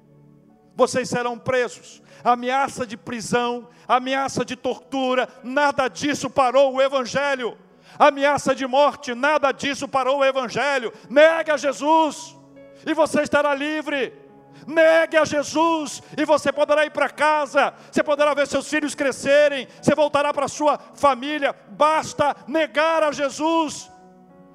Vocês 0.75 1.07
serão 1.07 1.39
presos. 1.39 2.03
Ameaça 2.25 2.87
de 2.87 2.97
prisão, 2.97 3.69
ameaça 3.87 4.47
de 4.47 4.57
tortura, 4.57 5.29
nada 5.45 5.87
disso 5.89 6.31
parou 6.31 6.75
o 6.75 6.81
evangelho. 6.81 7.59
Ameaça 7.99 8.55
de 8.55 8.67
morte, 8.67 9.15
nada 9.15 9.53
disso 9.53 9.87
parou 9.87 10.21
o 10.21 10.25
evangelho. 10.25 10.95
Nega 11.11 11.59
Jesus 11.59 12.35
e 12.87 12.95
você 12.95 13.21
estará 13.21 13.55
livre. 13.55 14.28
Negue 14.67 15.17
a 15.17 15.25
Jesus 15.25 16.03
e 16.17 16.25
você 16.25 16.53
poderá 16.53 16.85
ir 16.85 16.91
para 16.91 17.09
casa, 17.09 17.73
você 17.91 18.03
poderá 18.03 18.35
ver 18.35 18.47
seus 18.47 18.69
filhos 18.69 18.95
crescerem, 18.95 19.67
você 19.81 19.95
voltará 19.95 20.33
para 20.33 20.49
sua 20.49 20.79
família. 20.95 21.55
Basta 21.71 22.37
negar 22.47 23.03
a 23.03 23.13
Jesus. 23.13 23.91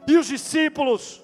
E 0.07 0.17
os 0.17 0.27
discípulos 0.27 1.23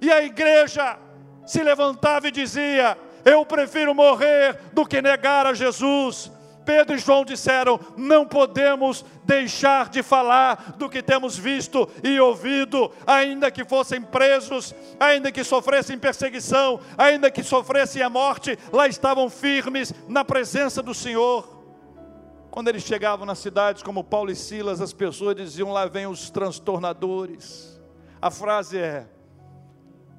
e 0.00 0.10
a 0.10 0.22
igreja 0.22 0.98
se 1.46 1.62
levantava 1.62 2.28
e 2.28 2.30
dizia: 2.30 2.96
Eu 3.24 3.44
prefiro 3.44 3.94
morrer 3.94 4.58
do 4.72 4.86
que 4.86 5.02
negar 5.02 5.46
a 5.46 5.54
Jesus. 5.54 6.30
Pedro 6.64 6.94
e 6.94 6.98
João 6.98 7.24
disseram: 7.24 7.80
não 7.96 8.26
podemos 8.26 9.04
deixar 9.24 9.88
de 9.88 10.02
falar 10.02 10.76
do 10.76 10.88
que 10.88 11.02
temos 11.02 11.36
visto 11.36 11.88
e 12.02 12.20
ouvido, 12.20 12.90
ainda 13.06 13.50
que 13.50 13.64
fossem 13.64 14.00
presos, 14.02 14.74
ainda 14.98 15.32
que 15.32 15.44
sofressem 15.44 15.98
perseguição, 15.98 16.80
ainda 16.96 17.30
que 17.30 17.42
sofressem 17.42 18.02
a 18.02 18.10
morte, 18.10 18.58
lá 18.72 18.86
estavam 18.86 19.28
firmes 19.30 19.92
na 20.08 20.24
presença 20.24 20.82
do 20.82 20.94
Senhor. 20.94 21.60
Quando 22.50 22.68
eles 22.68 22.82
chegavam 22.82 23.24
nas 23.24 23.38
cidades 23.38 23.82
como 23.82 24.02
Paulo 24.02 24.30
e 24.30 24.36
Silas, 24.36 24.80
as 24.80 24.92
pessoas 24.92 25.36
diziam: 25.36 25.72
lá 25.72 25.86
vêm 25.86 26.06
os 26.06 26.30
transtornadores. 26.30 27.80
A 28.20 28.30
frase 28.30 28.78
é: 28.78 29.08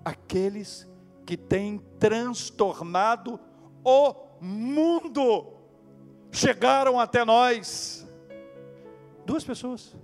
aqueles 0.04 0.88
que 1.26 1.38
têm 1.38 1.80
transtornado 2.00 3.40
o 3.84 4.16
mundo 4.40 5.61
chegaram 6.32 7.00
até 7.00 7.26
nós. 7.26 8.08
Duas 9.26 9.44
pessoas. 9.44 9.96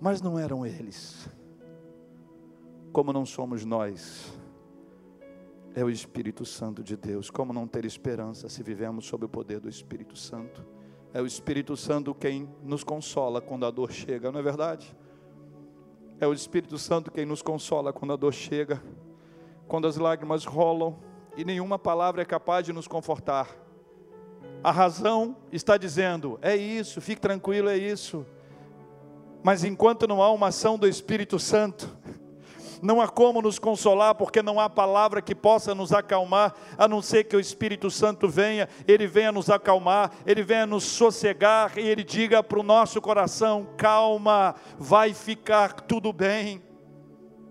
Mas 0.00 0.22
não 0.22 0.38
eram 0.38 0.64
eles. 0.64 1.28
Como 2.92 3.12
não 3.12 3.26
somos 3.26 3.64
nós. 3.64 4.32
É 5.74 5.84
o 5.84 5.90
Espírito 5.90 6.44
Santo 6.44 6.82
de 6.82 6.96
Deus. 6.96 7.30
Como 7.30 7.52
não 7.52 7.68
ter 7.68 7.84
esperança 7.84 8.48
se 8.48 8.62
vivemos 8.62 9.06
sob 9.06 9.26
o 9.26 9.28
poder 9.28 9.60
do 9.60 9.68
Espírito 9.68 10.16
Santo? 10.16 10.66
É 11.12 11.20
o 11.20 11.26
Espírito 11.26 11.76
Santo 11.76 12.14
quem 12.14 12.48
nos 12.62 12.82
consola 12.82 13.40
quando 13.40 13.66
a 13.66 13.70
dor 13.70 13.92
chega, 13.92 14.32
não 14.32 14.40
é 14.40 14.42
verdade? 14.42 14.96
É 16.20 16.26
o 16.26 16.32
Espírito 16.32 16.78
Santo 16.78 17.10
quem 17.10 17.24
nos 17.24 17.42
consola 17.42 17.92
quando 17.92 18.12
a 18.12 18.16
dor 18.16 18.32
chega, 18.32 18.82
quando 19.66 19.86
as 19.86 19.96
lágrimas 19.96 20.44
rolam 20.44 21.09
e 21.40 21.44
nenhuma 21.44 21.78
palavra 21.78 22.20
é 22.20 22.24
capaz 22.24 22.66
de 22.66 22.72
nos 22.72 22.86
confortar. 22.86 23.48
A 24.62 24.70
razão 24.70 25.34
está 25.50 25.78
dizendo: 25.78 26.38
é 26.42 26.54
isso, 26.54 27.00
fique 27.00 27.20
tranquilo, 27.20 27.70
é 27.70 27.78
isso. 27.78 28.26
Mas 29.42 29.64
enquanto 29.64 30.06
não 30.06 30.22
há 30.22 30.30
uma 30.30 30.48
ação 30.48 30.78
do 30.78 30.86
Espírito 30.86 31.38
Santo, 31.38 31.96
não 32.82 33.00
há 33.00 33.08
como 33.08 33.40
nos 33.40 33.58
consolar, 33.58 34.14
porque 34.14 34.42
não 34.42 34.60
há 34.60 34.68
palavra 34.68 35.22
que 35.22 35.34
possa 35.34 35.74
nos 35.74 35.92
acalmar, 35.92 36.54
a 36.76 36.86
não 36.86 37.00
ser 37.00 37.24
que 37.24 37.36
o 37.36 37.40
Espírito 37.40 37.90
Santo 37.90 38.28
venha, 38.28 38.68
ele 38.86 39.06
venha 39.06 39.32
nos 39.32 39.48
acalmar, 39.48 40.12
ele 40.26 40.42
venha 40.42 40.66
nos 40.66 40.84
sossegar 40.84 41.78
e 41.78 41.88
ele 41.88 42.04
diga 42.04 42.42
para 42.42 42.60
o 42.60 42.62
nosso 42.62 43.00
coração: 43.00 43.66
calma, 43.78 44.54
vai 44.78 45.14
ficar 45.14 45.72
tudo 45.72 46.12
bem. 46.12 46.62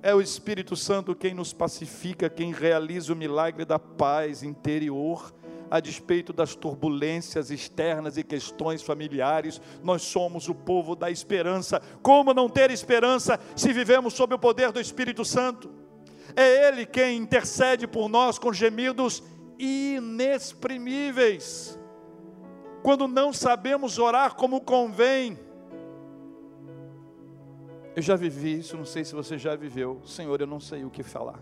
É 0.01 0.15
o 0.15 0.21
Espírito 0.21 0.77
Santo 0.77 1.13
quem 1.13 1.33
nos 1.33 1.51
pacifica, 1.51 2.29
quem 2.29 2.53
realiza 2.53 3.11
o 3.11 3.15
milagre 3.15 3.65
da 3.65 3.77
paz 3.77 4.43
interior, 4.43 5.33
a 5.69 5.81
despeito 5.81 6.31
das 6.31 6.55
turbulências 6.55 7.51
externas 7.51 8.15
e 8.15 8.23
questões 8.23 8.81
familiares. 8.81 9.61
Nós 9.83 10.01
somos 10.01 10.47
o 10.47 10.55
povo 10.55 10.95
da 10.95 11.11
esperança. 11.11 11.81
Como 12.01 12.33
não 12.33 12.47
ter 12.47 12.71
esperança 12.71 13.37
se 13.55 13.73
vivemos 13.73 14.13
sob 14.13 14.33
o 14.33 14.39
poder 14.39 14.71
do 14.71 14.79
Espírito 14.79 15.25
Santo? 15.25 15.69
É 16.33 16.67
Ele 16.67 16.85
quem 16.85 17.17
intercede 17.17 17.85
por 17.85 18.07
nós 18.07 18.39
com 18.39 18.53
gemidos 18.53 19.21
inexprimíveis. 19.57 21.77
Quando 22.81 23.05
não 23.05 23.33
sabemos 23.33 23.99
orar 23.99 24.35
como 24.35 24.61
convém, 24.61 25.37
eu 27.95 28.01
já 28.01 28.15
vivi 28.15 28.59
isso, 28.59 28.77
não 28.77 28.85
sei 28.85 29.03
se 29.03 29.13
você 29.13 29.37
já 29.37 29.55
viveu. 29.55 30.01
Senhor, 30.05 30.39
eu 30.39 30.47
não 30.47 30.59
sei 30.59 30.83
o 30.83 30.89
que 30.89 31.03
falar. 31.03 31.41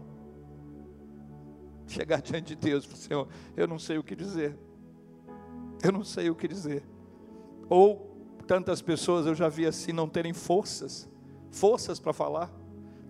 Chegar 1.88 2.22
diante 2.22 2.56
de 2.56 2.56
Deus, 2.56 2.86
Senhor, 2.96 3.28
eu 3.56 3.68
não 3.68 3.80
sei 3.80 3.98
o 3.98 4.04
que 4.04 4.16
dizer. 4.16 4.58
Eu 5.84 5.92
não 5.92 6.04
sei 6.04 6.30
o 6.30 6.36
que 6.36 6.48
dizer. 6.48 6.84
Ou 7.70 8.08
tantas 8.48 8.82
pessoas 8.82 9.26
eu 9.26 9.36
já 9.36 9.50
vi 9.50 9.66
assim 9.66 9.92
não 9.92 10.08
terem 10.08 10.34
forças, 10.34 11.08
forças 11.52 12.00
para 12.00 12.14
falar, 12.14 12.52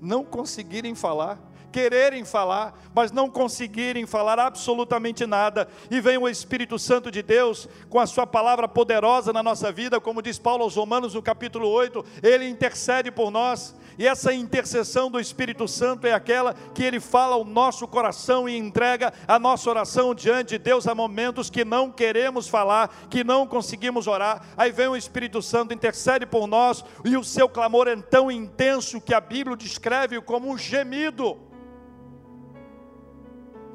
não 0.02 0.24
conseguirem 0.24 0.96
falar, 0.96 1.40
quererem 1.72 2.26
falar, 2.26 2.74
mas 2.94 3.12
não 3.12 3.30
conseguirem 3.30 4.06
falar 4.06 4.40
absolutamente 4.40 5.26
nada. 5.26 5.68
E 5.90 6.02
vem 6.02 6.18
o 6.18 6.28
Espírito 6.28 6.80
Santo 6.80 7.12
de 7.12 7.22
Deus 7.22 7.68
com 7.90 8.00
a 8.00 8.08
sua 8.08 8.26
palavra 8.26 8.68
poderosa 8.68 9.32
na 9.34 9.44
nossa 9.44 9.72
vida, 9.72 10.00
como 10.00 10.22
diz 10.22 10.40
Paulo 10.40 10.64
aos 10.64 10.76
Romanos 10.76 11.14
no 11.14 11.22
capítulo 11.22 11.68
8, 11.70 12.04
ele 12.24 12.48
intercede 12.48 13.12
por 13.12 13.32
nós. 13.32 13.76
E 13.98 14.08
essa 14.08 14.32
intercessão 14.32 15.10
do 15.10 15.20
Espírito 15.20 15.68
Santo 15.68 16.06
é 16.06 16.14
aquela 16.14 16.54
que 16.74 16.84
ele 16.84 17.00
fala 17.00 17.36
ao 17.36 17.44
nosso 17.44 17.88
coração 17.88 18.48
e 18.48 18.56
entrega 18.56 19.12
a 19.28 19.40
nossa 19.40 19.70
oração 19.70 20.14
diante 20.14 20.50
de 20.50 20.60
Deus. 20.60 20.88
Há 20.88 20.94
momentos 20.94 21.50
que 21.50 21.66
não 21.66 21.92
queremos 21.92 22.48
falar, 22.48 23.08
que 23.10 23.24
não 23.24 23.48
conseguimos 23.48 24.06
orar. 24.06 24.46
Aí 24.56 24.72
vem 24.72 24.88
o 24.88 24.96
Espírito 24.96 25.42
Santo, 25.42 25.74
intercede 25.74 26.26
por 26.26 26.46
nós, 26.46 26.86
e 27.04 27.18
o 27.18 27.24
seu 27.24 27.50
clamor 27.50 27.88
é 27.88 27.96
tão 27.96 28.30
intenso 28.30 29.02
que 29.02 29.14
a 29.14 29.22
Bíblia 29.22 29.58
descreve 29.58 30.22
como 30.22 30.50
um 30.50 30.58
gemido. 30.58 31.38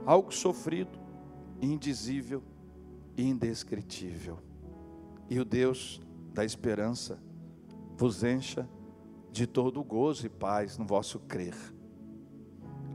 Algo 0.04 0.32
sofrido, 0.32 0.98
indizível, 1.60 2.42
indescritível. 3.16 4.38
E 5.30 5.38
o 5.38 5.44
Deus 5.44 6.00
da 6.32 6.44
esperança 6.44 7.22
vos 7.96 8.24
encha 8.24 8.68
de 9.30 9.46
todo 9.46 9.82
gozo 9.82 10.26
e 10.26 10.28
paz 10.28 10.76
no 10.76 10.84
vosso 10.84 11.18
crer, 11.20 11.54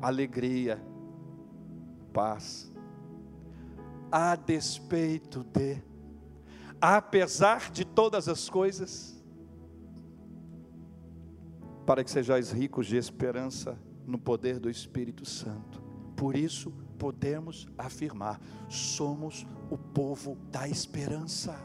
alegria, 0.01 0.79
paz, 2.13 2.71
a 4.11 4.35
despeito 4.35 5.43
de, 5.43 5.81
apesar 6.79 7.71
de 7.71 7.85
todas 7.85 8.27
as 8.27 8.49
coisas, 8.49 9.23
para 11.85 12.03
que 12.03 12.11
sejais 12.11 12.51
ricos 12.51 12.85
de 12.85 12.97
esperança 12.97 13.79
no 14.05 14.19
poder 14.19 14.59
do 14.59 14.69
Espírito 14.69 15.25
Santo. 15.25 15.81
Por 16.15 16.35
isso 16.35 16.73
podemos 16.97 17.67
afirmar: 17.77 18.39
somos 18.69 19.45
o 19.69 19.77
povo 19.77 20.37
da 20.51 20.67
esperança 20.67 21.57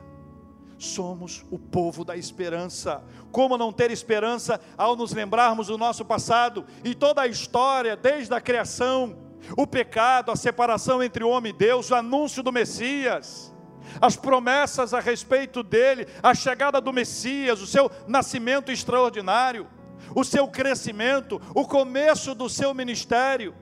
somos 0.83 1.45
o 1.51 1.59
povo 1.59 2.05
da 2.05 2.17
esperança. 2.17 3.03
Como 3.31 3.57
não 3.57 3.73
ter 3.73 3.91
esperança 3.91 4.61
ao 4.77 4.97
nos 4.97 5.13
lembrarmos 5.13 5.69
do 5.69 5.79
nosso 5.79 6.05
passado 6.05 6.67
e 6.83 6.95
toda 6.95 7.23
a 7.23 7.27
história, 7.29 7.97
desde 7.97 8.35
a 8.35 8.41
criação, 8.41 9.17
o 9.57 9.67
pecado, 9.67 10.31
a 10.31 10.37
separação 10.37 11.03
entre 11.03 11.23
o 11.23 11.29
homem 11.29 11.51
e 11.51 11.57
Deus, 11.57 11.91
o 11.91 11.95
anúncio 11.95 12.43
do 12.43 12.53
Messias, 12.53 13.55
as 14.01 14.17
promessas 14.17 14.93
a 14.93 15.01
respeito 15.01 15.63
dele, 15.63 16.07
a 16.23 16.35
chegada 16.35 16.81
do 16.81 16.93
Messias, 16.93 17.61
o 17.61 17.67
seu 17.67 17.91
nascimento 18.09 18.73
extraordinário, 18.73 19.67
o 20.15 20.25
seu 20.25 20.49
crescimento, 20.49 21.41
o 21.55 21.67
começo 21.67 22.35
do 22.35 22.49
seu 22.49 22.75
ministério 22.75 23.55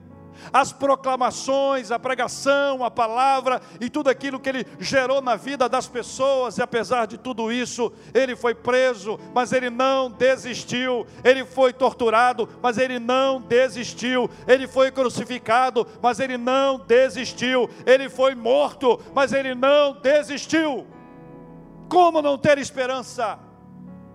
as 0.51 0.71
proclamações, 0.71 1.91
a 1.91 1.99
pregação, 1.99 2.83
a 2.83 2.91
palavra 2.91 3.61
e 3.79 3.89
tudo 3.89 4.09
aquilo 4.09 4.39
que 4.39 4.49
ele 4.49 4.65
gerou 4.79 5.21
na 5.21 5.35
vida 5.35 5.67
das 5.67 5.87
pessoas, 5.87 6.57
e 6.57 6.61
apesar 6.61 7.07
de 7.07 7.17
tudo 7.17 7.51
isso, 7.51 7.91
ele 8.13 8.35
foi 8.35 8.53
preso, 8.55 9.19
mas 9.33 9.51
ele 9.51 9.69
não 9.69 10.09
desistiu, 10.09 11.05
ele 11.23 11.45
foi 11.45 11.73
torturado, 11.73 12.47
mas 12.61 12.77
ele 12.77 12.99
não 12.99 13.41
desistiu, 13.41 14.29
ele 14.47 14.67
foi 14.67 14.91
crucificado, 14.91 15.87
mas 16.01 16.19
ele 16.19 16.37
não 16.37 16.79
desistiu, 16.79 17.69
ele 17.85 18.09
foi 18.09 18.35
morto, 18.35 18.99
mas 19.13 19.33
ele 19.33 19.53
não 19.55 19.93
desistiu. 19.93 20.87
Como 21.89 22.21
não 22.21 22.37
ter 22.37 22.57
esperança? 22.57 23.50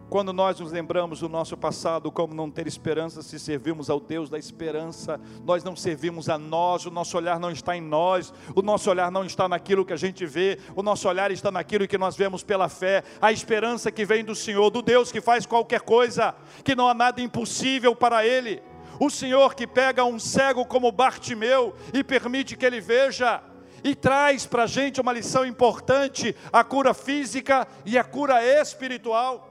Quando 0.08 0.32
nós 0.32 0.60
nos 0.60 0.70
lembramos 0.70 1.20
do 1.20 1.28
nosso 1.28 1.56
passado, 1.56 2.12
como 2.12 2.32
não 2.32 2.48
ter 2.48 2.66
esperança 2.66 3.22
se 3.22 3.38
servimos 3.40 3.90
ao 3.90 3.98
Deus 3.98 4.30
da 4.30 4.38
esperança, 4.38 5.20
nós 5.44 5.64
não 5.64 5.74
servimos 5.74 6.28
a 6.28 6.38
nós, 6.38 6.86
o 6.86 6.90
nosso 6.90 7.16
olhar 7.16 7.40
não 7.40 7.50
está 7.50 7.76
em 7.76 7.80
nós, 7.80 8.32
o 8.54 8.62
nosso 8.62 8.88
olhar 8.88 9.10
não 9.10 9.24
está 9.24 9.48
naquilo 9.48 9.84
que 9.84 9.92
a 9.92 9.96
gente 9.96 10.24
vê, 10.24 10.58
o 10.76 10.82
nosso 10.82 11.08
olhar 11.08 11.32
está 11.32 11.50
naquilo 11.50 11.88
que 11.88 11.98
nós 11.98 12.14
vemos 12.14 12.44
pela 12.44 12.68
fé, 12.68 13.02
a 13.20 13.32
esperança 13.32 13.90
que 13.90 14.04
vem 14.04 14.24
do 14.24 14.34
Senhor, 14.34 14.70
do 14.70 14.80
Deus 14.80 15.10
que 15.10 15.20
faz 15.20 15.44
qualquer 15.44 15.80
coisa, 15.80 16.34
que 16.62 16.76
não 16.76 16.88
há 16.88 16.94
nada 16.94 17.20
impossível 17.20 17.96
para 17.96 18.24
Ele, 18.24 18.62
o 19.00 19.10
Senhor 19.10 19.54
que 19.54 19.66
pega 19.66 20.04
um 20.04 20.18
cego 20.18 20.64
como 20.64 20.92
Bartimeu 20.92 21.74
e 21.92 22.02
permite 22.02 22.56
que 22.56 22.64
ele 22.64 22.80
veja, 22.80 23.42
e 23.84 23.94
traz 23.94 24.46
para 24.46 24.64
a 24.64 24.66
gente 24.66 25.00
uma 25.00 25.12
lição 25.12 25.44
importante: 25.44 26.34
a 26.52 26.64
cura 26.64 26.94
física 26.94 27.66
e 27.84 27.98
a 27.98 28.04
cura 28.04 28.42
espiritual. 28.42 29.45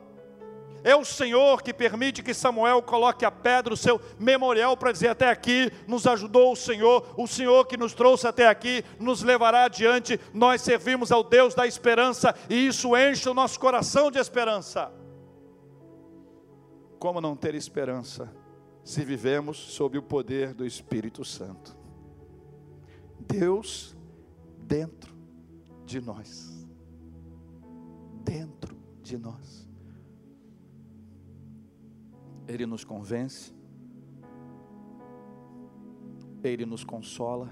É 0.86 0.96
o 0.96 1.04
Senhor 1.04 1.64
que 1.64 1.74
permite 1.74 2.22
que 2.22 2.32
Samuel 2.32 2.80
coloque 2.80 3.26
a 3.26 3.32
pedra, 3.32 3.74
o 3.74 3.78
seu 3.78 4.00
memorial, 4.20 4.78
para 4.78 4.92
dizer: 4.92 5.08
até 5.08 5.28
aqui 5.32 5.72
nos 5.88 6.06
ajudou 6.06 6.52
o 6.52 6.56
Senhor, 6.56 7.12
o 7.18 7.26
Senhor 7.26 7.66
que 7.66 7.76
nos 7.76 7.96
trouxe 7.96 8.28
até 8.28 8.48
aqui, 8.48 8.86
nos 9.00 9.24
levará 9.24 9.64
adiante. 9.64 10.20
Nós 10.32 10.62
servimos 10.62 11.12
ao 11.12 11.24
Deus 11.24 11.56
da 11.56 11.66
esperança 11.66 12.36
e 12.48 12.68
isso 12.68 12.96
enche 12.96 13.28
o 13.28 13.34
nosso 13.34 13.60
coração 13.60 14.12
de 14.12 14.20
esperança. 14.20 14.94
Como 17.00 17.20
não 17.20 17.36
ter 17.36 17.56
esperança 17.56 18.32
se 18.84 19.04
vivemos 19.04 19.58
sob 19.58 19.98
o 19.98 20.04
poder 20.04 20.54
do 20.54 20.68
Espírito 20.68 21.26
Santo? 21.26 21.76
Deus 23.20 23.98
dentro 24.60 25.16
de 25.84 26.00
nós. 26.00 26.68
Dentro 28.24 28.78
de 29.02 29.18
nós. 29.18 29.65
Ele 32.48 32.66
nos 32.66 32.84
convence, 32.84 33.54
Ele 36.44 36.66
nos 36.66 36.84
consola, 36.84 37.50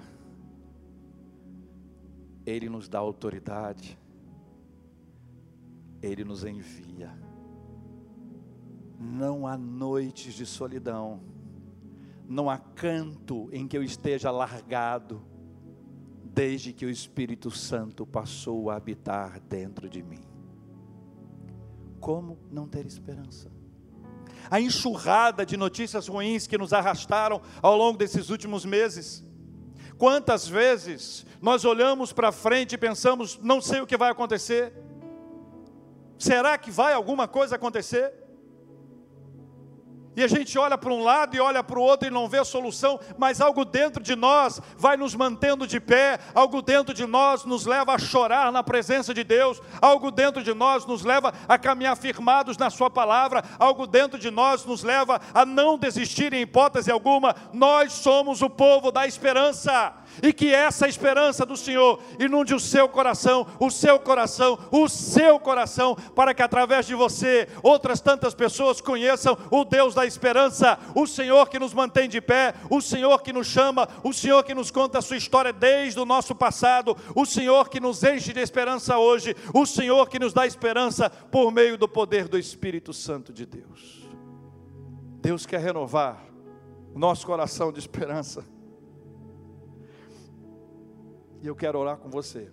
Ele 2.46 2.70
nos 2.70 2.88
dá 2.88 3.00
autoridade, 3.00 3.98
Ele 6.02 6.24
nos 6.24 6.44
envia. 6.44 7.12
Não 9.00 9.48
há 9.48 9.58
noites 9.58 10.36
de 10.36 10.46
solidão, 10.46 11.22
não 12.28 12.50
há 12.50 12.58
canto 12.58 13.50
em 13.52 13.68
que 13.68 13.78
eu 13.78 13.84
esteja 13.84 14.30
largado, 14.30 15.22
desde 16.24 16.72
que 16.72 16.86
o 16.86 16.90
Espírito 16.90 17.52
Santo 17.52 18.06
passou 18.06 18.70
a 18.70 18.76
habitar 18.76 19.40
dentro 19.42 19.90
de 19.90 20.02
mim. 20.02 20.24
Como 22.00 22.38
não 22.52 22.68
ter 22.68 22.86
esperança? 22.86 23.63
A 24.50 24.60
enxurrada 24.60 25.46
de 25.46 25.58
notícias 25.58 26.08
ruins 26.08 26.48
que 26.48 26.58
nos 26.58 26.74
arrastaram 26.74 27.42
ao 27.62 27.78
longo 27.78 27.98
desses 27.98 28.30
últimos 28.30 28.66
meses. 28.66 29.24
Quantas 29.98 30.48
vezes 30.48 31.26
nós 31.42 31.66
olhamos 31.66 32.12
para 32.12 32.32
frente 32.32 32.74
e 32.74 32.78
pensamos, 32.78 33.40
não 33.42 33.62
sei 33.62 33.82
o 33.82 33.88
que 33.88 33.98
vai 33.98 34.12
acontecer, 34.12 34.74
será 36.18 36.58
que 36.58 36.72
vai 36.72 36.94
alguma 36.94 37.28
coisa 37.28 37.56
acontecer? 37.56 38.23
E 40.16 40.24
a 40.24 40.28
gente 40.28 40.58
olha 40.58 40.78
para 40.78 40.94
um 40.94 41.04
lado 41.04 41.36
e 41.36 41.40
olha 41.40 41.64
para 41.64 41.80
o 41.80 41.82
outro 41.82 42.08
e 42.08 42.12
não 42.12 42.28
vê 42.28 42.40
a 42.40 42.46
solução, 42.46 43.00
mas 43.18 43.42
algo 43.42 43.66
dentro 43.66 44.02
de 44.02 44.16
nós 44.16 44.62
vai 44.78 44.96
nos 44.96 45.16
mantendo 45.16 45.66
de 45.66 45.80
pé, 45.80 46.20
algo 46.36 46.62
dentro 46.62 46.94
de 46.94 47.06
nós 47.06 47.46
nos 47.46 47.66
leva 47.66 47.94
a 47.94 47.98
chorar 47.98 48.52
na 48.52 48.64
presença 48.64 49.14
de 49.14 49.24
Deus, 49.24 49.62
algo 49.82 50.12
dentro 50.12 50.44
de 50.44 50.54
nós 50.54 50.86
nos 50.86 51.04
leva 51.04 51.34
a 51.48 51.58
caminhar 51.58 51.98
firmados 51.98 52.58
na 52.58 52.70
Sua 52.70 52.90
palavra, 52.90 53.44
algo 53.58 53.88
dentro 53.88 54.20
de 54.20 54.30
nós 54.30 54.66
nos 54.66 54.84
leva 54.84 55.20
a 55.34 55.46
não 55.46 55.78
desistir 55.78 56.34
em 56.34 56.42
hipótese 56.42 56.92
alguma. 56.92 57.36
Nós 57.52 57.94
somos 57.94 58.42
o 58.42 58.50
povo 58.50 58.92
da 58.92 59.08
esperança 59.08 59.94
e 60.22 60.34
que 60.34 60.54
essa 60.54 60.88
esperança 60.88 61.46
do 61.46 61.58
Senhor 61.58 62.00
inunde 62.20 62.54
o 62.54 62.60
seu 62.60 62.88
coração, 62.88 63.48
o 63.60 63.70
seu 63.70 64.00
coração, 64.00 64.58
o 64.72 64.88
seu 64.88 65.40
coração, 65.40 65.96
para 66.16 66.34
que 66.34 66.42
através 66.42 66.86
de 66.86 66.96
você 66.96 67.48
outras 67.62 68.02
tantas 68.02 68.34
pessoas 68.34 68.82
conheçam 68.82 69.38
o 69.50 69.64
Deus 69.64 69.96
da 69.96 70.06
esperança, 70.06 70.78
o 70.96 71.08
Senhor 71.08 71.50
que 71.50 71.60
nos 71.60 71.74
mantém 71.74 72.08
de 72.08 72.22
pé, 72.22 72.54
o 72.70 72.82
Senhor 72.82 73.22
que 73.22 73.34
nos 73.34 73.48
chama, 73.48 73.88
o 74.04 74.14
Senhor 74.14 74.44
que 74.44 74.54
nos 74.54 74.72
conta 74.72 75.00
a 75.00 75.02
sua 75.02 75.18
história 75.18 75.54
desde 75.54 76.00
o 76.00 76.06
nosso 76.06 76.36
passado, 76.36 76.96
o 77.16 77.26
Senhor 77.26 77.70
que 77.70 77.80
nos 77.80 78.04
enche 78.04 78.34
de 78.34 78.40
esperança 78.40 78.98
hoje, 78.98 79.36
o 79.54 79.66
Senhor 79.66 80.10
que 80.10 80.20
nos 80.20 80.34
dá 80.34 80.46
esperança 80.46 81.10
por 81.10 81.52
meio 81.52 81.78
do 81.78 81.88
poder 81.88 82.28
do 82.28 82.38
Espírito 82.38 82.94
Santo 82.94 83.32
de 83.32 83.46
Deus. 83.46 84.04
Deus 85.22 85.46
quer 85.46 85.62
renovar 85.62 86.22
nosso 86.94 87.26
coração 87.26 87.72
de 87.72 87.80
esperança. 87.80 88.46
E 91.44 91.48
eu 91.48 91.56
quero 91.58 91.78
orar 91.78 91.98
com 91.98 92.10
você. 92.10 92.50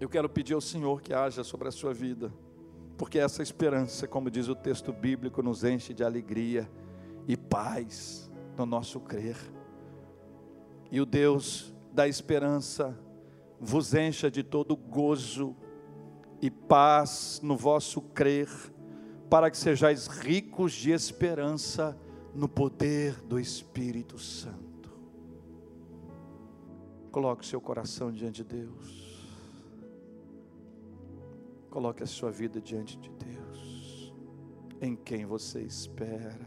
Eu 0.00 0.08
quero 0.08 0.28
pedir 0.28 0.54
ao 0.54 0.60
Senhor 0.60 1.00
que 1.00 1.14
haja 1.14 1.44
sobre 1.44 1.68
a 1.68 1.70
sua 1.70 1.94
vida, 1.94 2.32
porque 2.96 3.16
essa 3.16 3.44
esperança, 3.44 4.08
como 4.08 4.28
diz 4.28 4.48
o 4.48 4.56
texto 4.56 4.92
bíblico, 4.92 5.40
nos 5.40 5.62
enche 5.62 5.94
de 5.94 6.02
alegria 6.02 6.68
e 7.28 7.36
paz 7.36 8.28
no 8.56 8.66
nosso 8.66 8.98
crer. 8.98 9.36
E 10.90 11.00
o 11.00 11.06
Deus 11.06 11.72
da 11.92 12.08
esperança 12.08 12.98
vos 13.60 13.94
encha 13.94 14.28
de 14.28 14.42
todo 14.42 14.74
gozo 14.76 15.54
e 16.42 16.50
paz 16.50 17.38
no 17.40 17.56
vosso 17.56 18.00
crer, 18.00 18.48
para 19.30 19.48
que 19.48 19.56
sejais 19.56 20.08
ricos 20.08 20.72
de 20.72 20.90
esperança 20.90 21.96
no 22.34 22.48
poder 22.48 23.14
do 23.22 23.38
Espírito 23.38 24.18
Santo. 24.18 24.67
Coloque 27.10 27.46
seu 27.46 27.60
coração 27.60 28.12
diante 28.12 28.44
de 28.44 28.56
Deus. 28.56 29.08
Coloque 31.70 32.02
a 32.02 32.06
sua 32.06 32.30
vida 32.30 32.60
diante 32.60 32.98
de 32.98 33.10
Deus. 33.10 34.14
Em 34.80 34.94
quem 34.94 35.24
você 35.24 35.62
espera. 35.62 36.46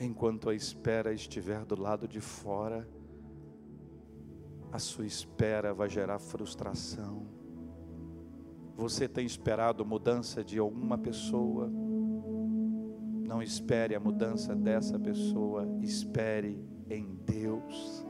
Enquanto 0.00 0.50
a 0.50 0.54
espera 0.54 1.12
estiver 1.12 1.64
do 1.64 1.80
lado 1.80 2.06
de 2.06 2.20
fora, 2.20 2.88
a 4.70 4.78
sua 4.78 5.06
espera 5.06 5.72
vai 5.72 5.88
gerar 5.88 6.18
frustração. 6.18 7.26
Você 8.76 9.08
tem 9.08 9.24
esperado 9.24 9.86
mudança 9.86 10.44
de 10.44 10.58
alguma 10.58 10.98
pessoa? 10.98 11.70
Não 13.26 13.42
espere 13.42 13.94
a 13.94 14.00
mudança 14.00 14.54
dessa 14.54 14.98
pessoa, 14.98 15.66
espere 15.80 16.62
em 16.90 17.14
Deus. 17.24 18.06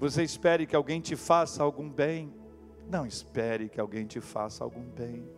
Você 0.00 0.22
espere 0.22 0.66
que 0.66 0.74
alguém 0.74 0.98
te 0.98 1.14
faça 1.14 1.62
algum 1.62 1.86
bem? 1.86 2.32
Não 2.88 3.06
espere 3.06 3.68
que 3.68 3.78
alguém 3.78 4.06
te 4.06 4.18
faça 4.18 4.64
algum 4.64 4.82
bem. 4.82 5.28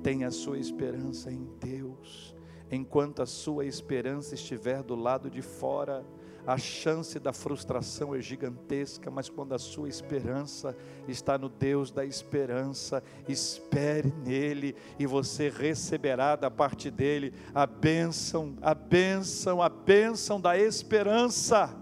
Tenha 0.00 0.28
a 0.28 0.30
sua 0.30 0.60
esperança 0.60 1.32
em 1.32 1.44
Deus. 1.58 2.32
Enquanto 2.70 3.20
a 3.20 3.26
sua 3.26 3.66
esperança 3.66 4.36
estiver 4.36 4.84
do 4.84 4.94
lado 4.94 5.28
de 5.28 5.42
fora, 5.42 6.06
a 6.46 6.56
chance 6.56 7.18
da 7.18 7.32
frustração 7.32 8.14
é 8.14 8.20
gigantesca, 8.20 9.10
mas 9.10 9.28
quando 9.28 9.54
a 9.54 9.58
sua 9.58 9.88
esperança 9.88 10.76
está 11.08 11.36
no 11.36 11.48
Deus 11.48 11.90
da 11.90 12.04
esperança, 12.04 13.02
espere 13.26 14.14
nele 14.24 14.76
e 15.00 15.04
você 15.04 15.48
receberá 15.48 16.36
da 16.36 16.48
parte 16.48 16.92
dele 16.92 17.34
a 17.52 17.66
bênção, 17.66 18.54
a 18.62 18.72
bênção, 18.72 19.60
a 19.60 19.68
bênção 19.68 20.40
da 20.40 20.56
esperança. 20.56 21.76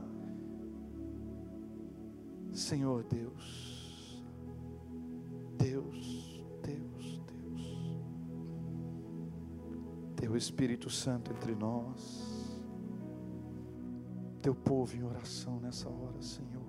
Senhor 2.58 3.04
Deus, 3.04 4.22
Deus, 5.56 6.44
Deus, 6.62 7.22
Deus, 7.26 8.02
Teu 10.16 10.36
Espírito 10.36 10.90
Santo 10.90 11.32
entre 11.32 11.54
nós 11.54 12.38
teu 14.48 14.54
povo 14.54 14.96
em 14.96 15.02
oração 15.02 15.60
nessa 15.60 15.90
hora, 15.90 16.22
Senhor. 16.22 16.64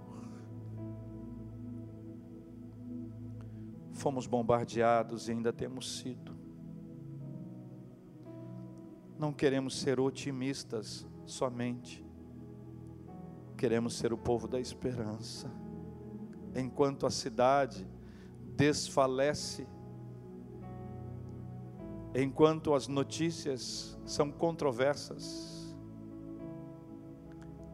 Fomos 3.93 4.27
bombardeados 4.27 5.29
e 5.29 5.31
ainda 5.31 5.53
temos 5.53 5.99
sido. 5.99 6.35
Não 9.17 9.31
queremos 9.31 9.79
ser 9.79 9.97
otimistas 9.97 11.07
somente, 11.25 12.05
queremos 13.57 13.93
ser 13.93 14.11
o 14.11 14.17
povo 14.17 14.45
da 14.45 14.59
esperança. 14.59 15.49
Enquanto 16.55 17.05
a 17.05 17.11
cidade 17.11 17.87
desfalece, 18.55 19.67
enquanto 22.13 22.73
as 22.73 22.87
notícias 22.87 23.97
são 24.05 24.31
controversas, 24.31 25.75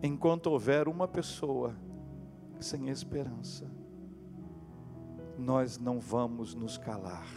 enquanto 0.04 0.48
houver 0.48 0.88
uma 0.88 1.08
pessoa 1.08 1.76
sem 2.60 2.90
esperança, 2.90 3.70
nós 5.38 5.78
não 5.78 6.00
vamos 6.00 6.54
nos 6.54 6.78
calar. 6.78 7.28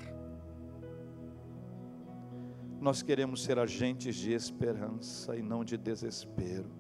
Nós 2.81 3.03
queremos 3.03 3.43
ser 3.43 3.59
agentes 3.59 4.15
de 4.15 4.33
esperança 4.33 5.37
e 5.37 5.43
não 5.43 5.65
de 5.65 5.77
desespero, 5.77 6.71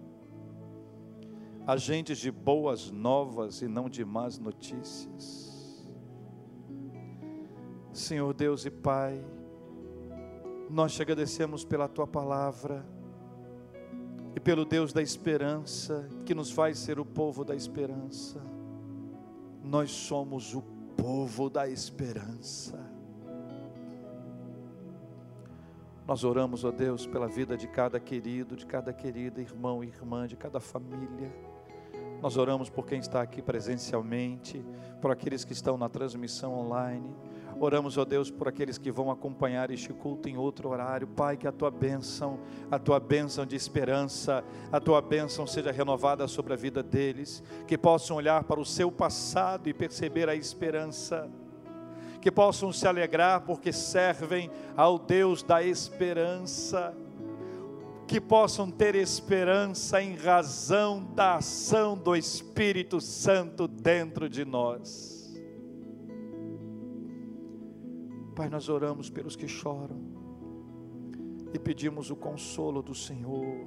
agentes 1.68 2.16
de 2.16 2.30
boas 2.30 2.90
novas 2.90 3.60
e 3.60 3.68
não 3.68 3.90
de 3.90 4.02
más 4.02 4.38
notícias. 4.38 5.86
Senhor 7.92 8.32
Deus 8.32 8.64
e 8.64 8.70
Pai, 8.70 9.22
nós 10.70 10.94
te 10.94 11.02
agradecemos 11.02 11.66
pela 11.66 11.86
tua 11.86 12.06
palavra 12.06 12.86
e 14.34 14.40
pelo 14.40 14.64
Deus 14.64 14.94
da 14.94 15.02
esperança, 15.02 16.08
que 16.24 16.34
nos 16.34 16.50
faz 16.50 16.78
ser 16.78 16.98
o 16.98 17.04
povo 17.04 17.44
da 17.44 17.54
esperança. 17.54 18.40
Nós 19.62 19.90
somos 19.90 20.54
o 20.54 20.62
povo 20.96 21.50
da 21.50 21.68
esperança. 21.68 22.78
Nós 26.06 26.24
oramos, 26.24 26.64
ó 26.64 26.70
Deus, 26.70 27.06
pela 27.06 27.28
vida 27.28 27.58
de 27.58 27.68
cada 27.68 28.00
querido, 28.00 28.56
de 28.56 28.64
cada 28.64 28.90
querida 28.90 29.42
irmão 29.42 29.84
e 29.84 29.88
irmã, 29.88 30.26
de 30.26 30.34
cada 30.34 30.60
família. 30.60 31.47
Nós 32.20 32.36
oramos 32.36 32.68
por 32.68 32.84
quem 32.84 32.98
está 32.98 33.22
aqui 33.22 33.40
presencialmente, 33.40 34.64
por 35.00 35.10
aqueles 35.10 35.44
que 35.44 35.52
estão 35.52 35.78
na 35.78 35.88
transmissão 35.88 36.52
online. 36.52 37.14
Oramos, 37.60 37.96
ó 37.96 38.04
Deus, 38.04 38.30
por 38.30 38.48
aqueles 38.48 38.76
que 38.78 38.90
vão 38.90 39.10
acompanhar 39.10 39.70
este 39.70 39.92
culto 39.92 40.28
em 40.28 40.36
outro 40.36 40.68
horário. 40.68 41.06
Pai, 41.06 41.36
que 41.36 41.46
a 41.46 41.52
tua 41.52 41.70
bênção, 41.70 42.38
a 42.70 42.78
tua 42.78 42.98
bênção 42.98 43.46
de 43.46 43.54
esperança, 43.56 44.44
a 44.70 44.80
tua 44.80 45.00
bênção 45.00 45.46
seja 45.46 45.70
renovada 45.70 46.26
sobre 46.28 46.52
a 46.52 46.56
vida 46.56 46.82
deles, 46.82 47.42
que 47.66 47.78
possam 47.78 48.16
olhar 48.16 48.44
para 48.44 48.60
o 48.60 48.64
seu 48.64 48.90
passado 48.90 49.68
e 49.68 49.74
perceber 49.74 50.28
a 50.28 50.34
esperança, 50.34 51.28
que 52.20 52.30
possam 52.30 52.72
se 52.72 52.86
alegrar 52.86 53.42
porque 53.42 53.72
servem 53.72 54.50
ao 54.76 54.98
Deus 54.98 55.42
da 55.42 55.62
esperança, 55.62 56.94
que 58.08 58.18
possam 58.22 58.70
ter 58.70 58.94
esperança 58.94 60.00
em 60.02 60.16
razão 60.16 61.04
da 61.14 61.36
ação 61.36 61.94
do 61.94 62.16
Espírito 62.16 63.02
Santo 63.02 63.68
dentro 63.68 64.30
de 64.30 64.46
nós. 64.46 65.38
Pai, 68.34 68.48
nós 68.48 68.70
oramos 68.70 69.10
pelos 69.10 69.36
que 69.36 69.46
choram 69.46 70.00
e 71.52 71.58
pedimos 71.58 72.10
o 72.10 72.16
consolo 72.16 72.80
do 72.80 72.94
Senhor. 72.94 73.66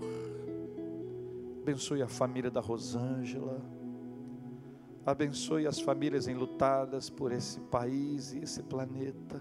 Abençoe 1.62 2.01
a 2.01 2.08
família 2.08 2.49
da 2.49 2.62
Rosângela. 2.62 3.62
Abençoe 5.06 5.67
as 5.67 5.80
famílias 5.80 6.27
enlutadas 6.27 7.12
por 7.12 7.32
esse 7.32 7.60
país 7.60 8.34
e 8.34 8.39
esse 8.39 8.63
planeta. 8.63 9.39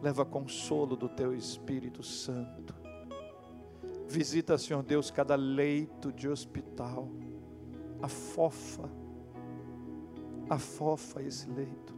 Leva 0.00 0.24
consolo 0.24 0.96
do 0.96 1.10
teu 1.10 1.34
Espírito 1.34 2.02
Santo. 2.02 2.69
Visita, 4.10 4.58
Senhor 4.58 4.82
Deus, 4.82 5.08
cada 5.08 5.36
leito 5.36 6.12
de 6.12 6.28
hospital. 6.28 7.08
Afofa, 8.02 8.90
afofa 10.48 11.22
esse 11.22 11.48
leito. 11.48 11.94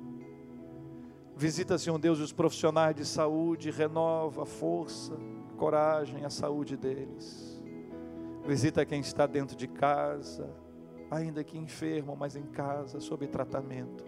Visita, 1.34 1.78
Senhor 1.78 1.98
Deus, 1.98 2.18
os 2.20 2.30
profissionais 2.30 2.94
de 2.94 3.06
saúde, 3.06 3.70
renova 3.70 4.42
a 4.42 4.46
força, 4.46 5.16
coragem, 5.56 6.22
a 6.22 6.28
saúde 6.28 6.76
deles. 6.76 7.64
Visita 8.46 8.84
quem 8.84 9.00
está 9.00 9.26
dentro 9.26 9.56
de 9.56 9.66
casa, 9.66 10.50
ainda 11.10 11.42
que 11.42 11.56
enfermo, 11.56 12.14
mas 12.14 12.36
em 12.36 12.44
casa, 12.44 13.00
sob 13.00 13.26
tratamento. 13.26 14.04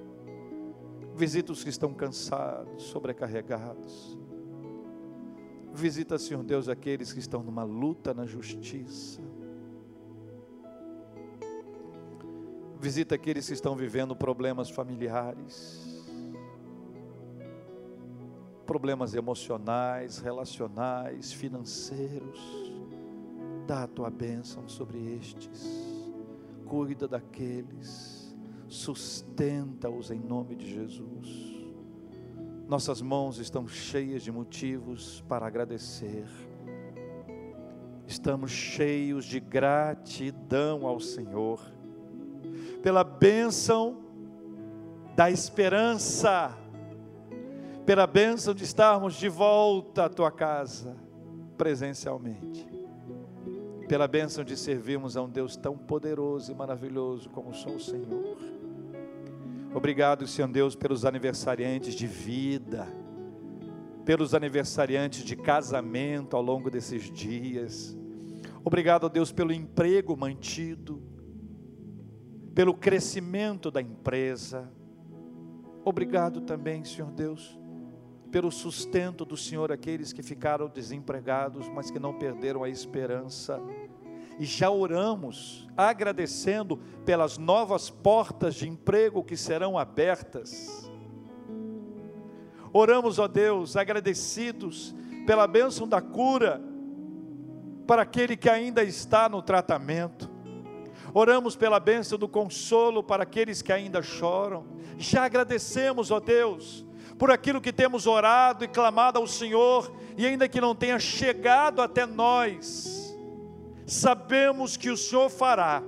Visita 1.15 1.53
os 1.53 1.65
que 1.65 1.71
estão 1.71 1.95
cansados, 1.95 2.83
sobrecarregados. 2.83 4.19
Visita, 5.75 6.17
Senhor 6.19 6.43
Deus, 6.43 6.69
aqueles 6.69 7.13
que 7.13 7.19
estão 7.19 7.43
numa 7.43 7.65
luta 7.65 8.15
na 8.15 8.25
justiça. 8.25 9.21
Visita 12.81 13.15
aqueles 13.15 13.47
que 13.47 13.55
estão 13.55 13.75
vivendo 13.75 14.15
problemas 14.15 14.71
familiares 14.71 15.95
problemas 18.65 19.15
emocionais, 19.15 20.19
relacionais, 20.19 21.33
financeiros. 21.33 22.41
Dá 23.67 23.85
a 23.85 23.87
tua 23.87 24.11
bênção 24.11 24.69
sobre 24.69 24.99
estes. 25.17 25.65
Cuida 26.67 27.07
daqueles. 27.07 28.35
Sustenta-os 28.69 30.11
em 30.11 30.19
nome 30.19 30.57
de 30.57 30.73
Jesus. 30.73 31.44
Nossas 32.67 33.03
mãos 33.03 33.39
estão 33.39 33.69
cheias 33.69 34.23
de 34.23 34.33
motivos 34.33 35.23
para 35.29 35.47
agradecer. 35.47 36.27
Estamos 38.07 38.51
cheios 38.51 39.25
de 39.25 39.41
gratidão 39.41 40.87
ao 40.87 41.01
Senhor 41.01 41.61
pela 42.83 43.03
bênção 43.03 43.99
da 45.17 45.31
esperança 45.31 46.55
pela 47.85 48.07
bênção 48.07 48.55
de 48.55 48.65
estarmos 48.65 49.15
de 49.15 49.29
volta 49.29 50.07
à 50.07 50.09
tua 50.09 50.31
casa, 50.31 50.97
presencialmente, 51.57 52.67
pela 53.87 54.09
bênção 54.09 54.43
de 54.43 54.57
servirmos 54.57 55.17
a 55.17 55.23
um 55.23 55.29
Deus 55.29 55.57
tão 55.57 55.77
poderoso 55.77 56.51
e 56.51 56.55
maravilhoso 56.55 57.29
como 57.29 57.55
sou 57.55 57.75
o 57.77 57.81
Senhor. 57.81 58.39
Obrigado, 59.75 60.25
Senhor 60.29 60.47
Deus, 60.47 60.77
pelos 60.77 61.05
aniversariantes 61.05 61.95
de 61.95 62.07
vida, 62.07 62.87
pelos 64.05 64.33
aniversariantes 64.33 65.25
de 65.25 65.35
casamento 65.35 66.37
ao 66.37 66.43
longo 66.43 66.71
desses 66.71 67.11
dias. 67.11 67.97
Obrigado, 68.65 69.09
Deus, 69.09 69.33
pelo 69.33 69.53
emprego 69.53 70.17
mantido, 70.17 71.03
pelo 72.55 72.73
crescimento 72.73 73.69
da 73.69 73.83
empresa. 73.83 74.73
Obrigado 75.85 76.43
também, 76.43 76.85
Senhor 76.85 77.11
Deus, 77.11 77.59
pelo 78.31 78.53
sustento 78.53 79.25
do 79.25 79.37
Senhor 79.37 79.73
aqueles 79.73 80.13
que 80.13 80.23
ficaram 80.23 80.69
desempregados, 80.69 81.69
mas 81.69 81.91
que 81.91 81.99
não 81.99 82.17
perderam 82.17 82.63
a 82.63 82.69
esperança. 82.69 83.61
E 84.39 84.45
já 84.45 84.71
oramos, 84.71 85.69
agradecendo 85.77 86.79
pelas 87.05 87.39
novas 87.39 87.91
portas 87.91 88.55
de 88.55 88.69
emprego 88.69 89.23
que 89.23 89.37
serão 89.37 89.79
abertas 89.79 90.85
Oramos, 92.77 93.21
ó 93.21 93.29
Deus, 93.29 93.77
agradecidos 93.77 94.93
pela 95.25 95.47
bênção 95.47 95.87
da 95.87 96.01
cura 96.01 96.61
para 97.87 98.03
aquele 98.03 98.37
que 98.37 98.51
ainda 98.51 98.83
está 98.83 99.29
no 99.29 99.41
tratamento. 99.41 100.29
Oramos 101.15 101.55
pela 101.55 101.79
bênção 101.79 102.19
do 102.19 102.27
consolo 102.27 103.01
para 103.01 103.23
aqueles 103.23 103.63
que 103.63 103.73
ainda 103.73 104.03
choram. 104.03 104.67
Já 104.99 105.25
agradecemos, 105.25 106.11
ó 106.11 106.19
Deus, 106.19 106.85
por 107.17 107.31
aquilo 107.31 107.61
que 107.61 107.73
temos 107.73 108.09
orado 108.09 108.65
e 108.65 108.69
clamado 108.69 109.21
ao 109.21 109.27
Senhor, 109.29 109.95
e 110.19 110.27
ainda 110.27 110.49
que 110.49 110.61
não 110.61 110.75
tenha 110.75 110.99
chegado 110.99 111.81
até 111.81 112.05
nós, 112.05 113.04
sabemos 113.87 114.77
que 114.77 114.91
o 114.91 114.97
Senhor 114.97 115.29
fará, 115.29 115.83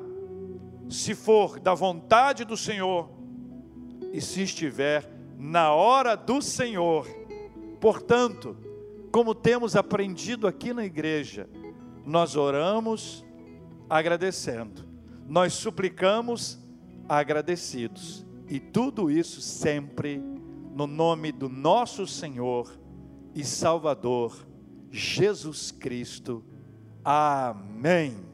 se 0.88 1.14
for 1.14 1.58
da 1.58 1.74
vontade 1.74 2.44
do 2.44 2.56
Senhor 2.56 3.10
e 4.12 4.20
se 4.20 4.42
estiver 4.42 5.10
na 5.36 5.72
hora 5.72 6.14
do 6.16 6.40
Senhor. 6.40 7.06
Portanto, 7.80 8.56
como 9.10 9.34
temos 9.34 9.76
aprendido 9.76 10.46
aqui 10.46 10.72
na 10.72 10.84
igreja, 10.84 11.48
nós 12.04 12.36
oramos 12.36 13.24
agradecendo, 13.88 14.84
nós 15.26 15.54
suplicamos 15.54 16.58
agradecidos, 17.08 18.24
e 18.48 18.60
tudo 18.60 19.10
isso 19.10 19.40
sempre 19.40 20.22
no 20.74 20.86
nome 20.86 21.32
do 21.32 21.48
nosso 21.48 22.06
Senhor 22.06 22.70
e 23.34 23.42
Salvador, 23.42 24.46
Jesus 24.90 25.70
Cristo. 25.70 26.44
Amém. 27.06 28.25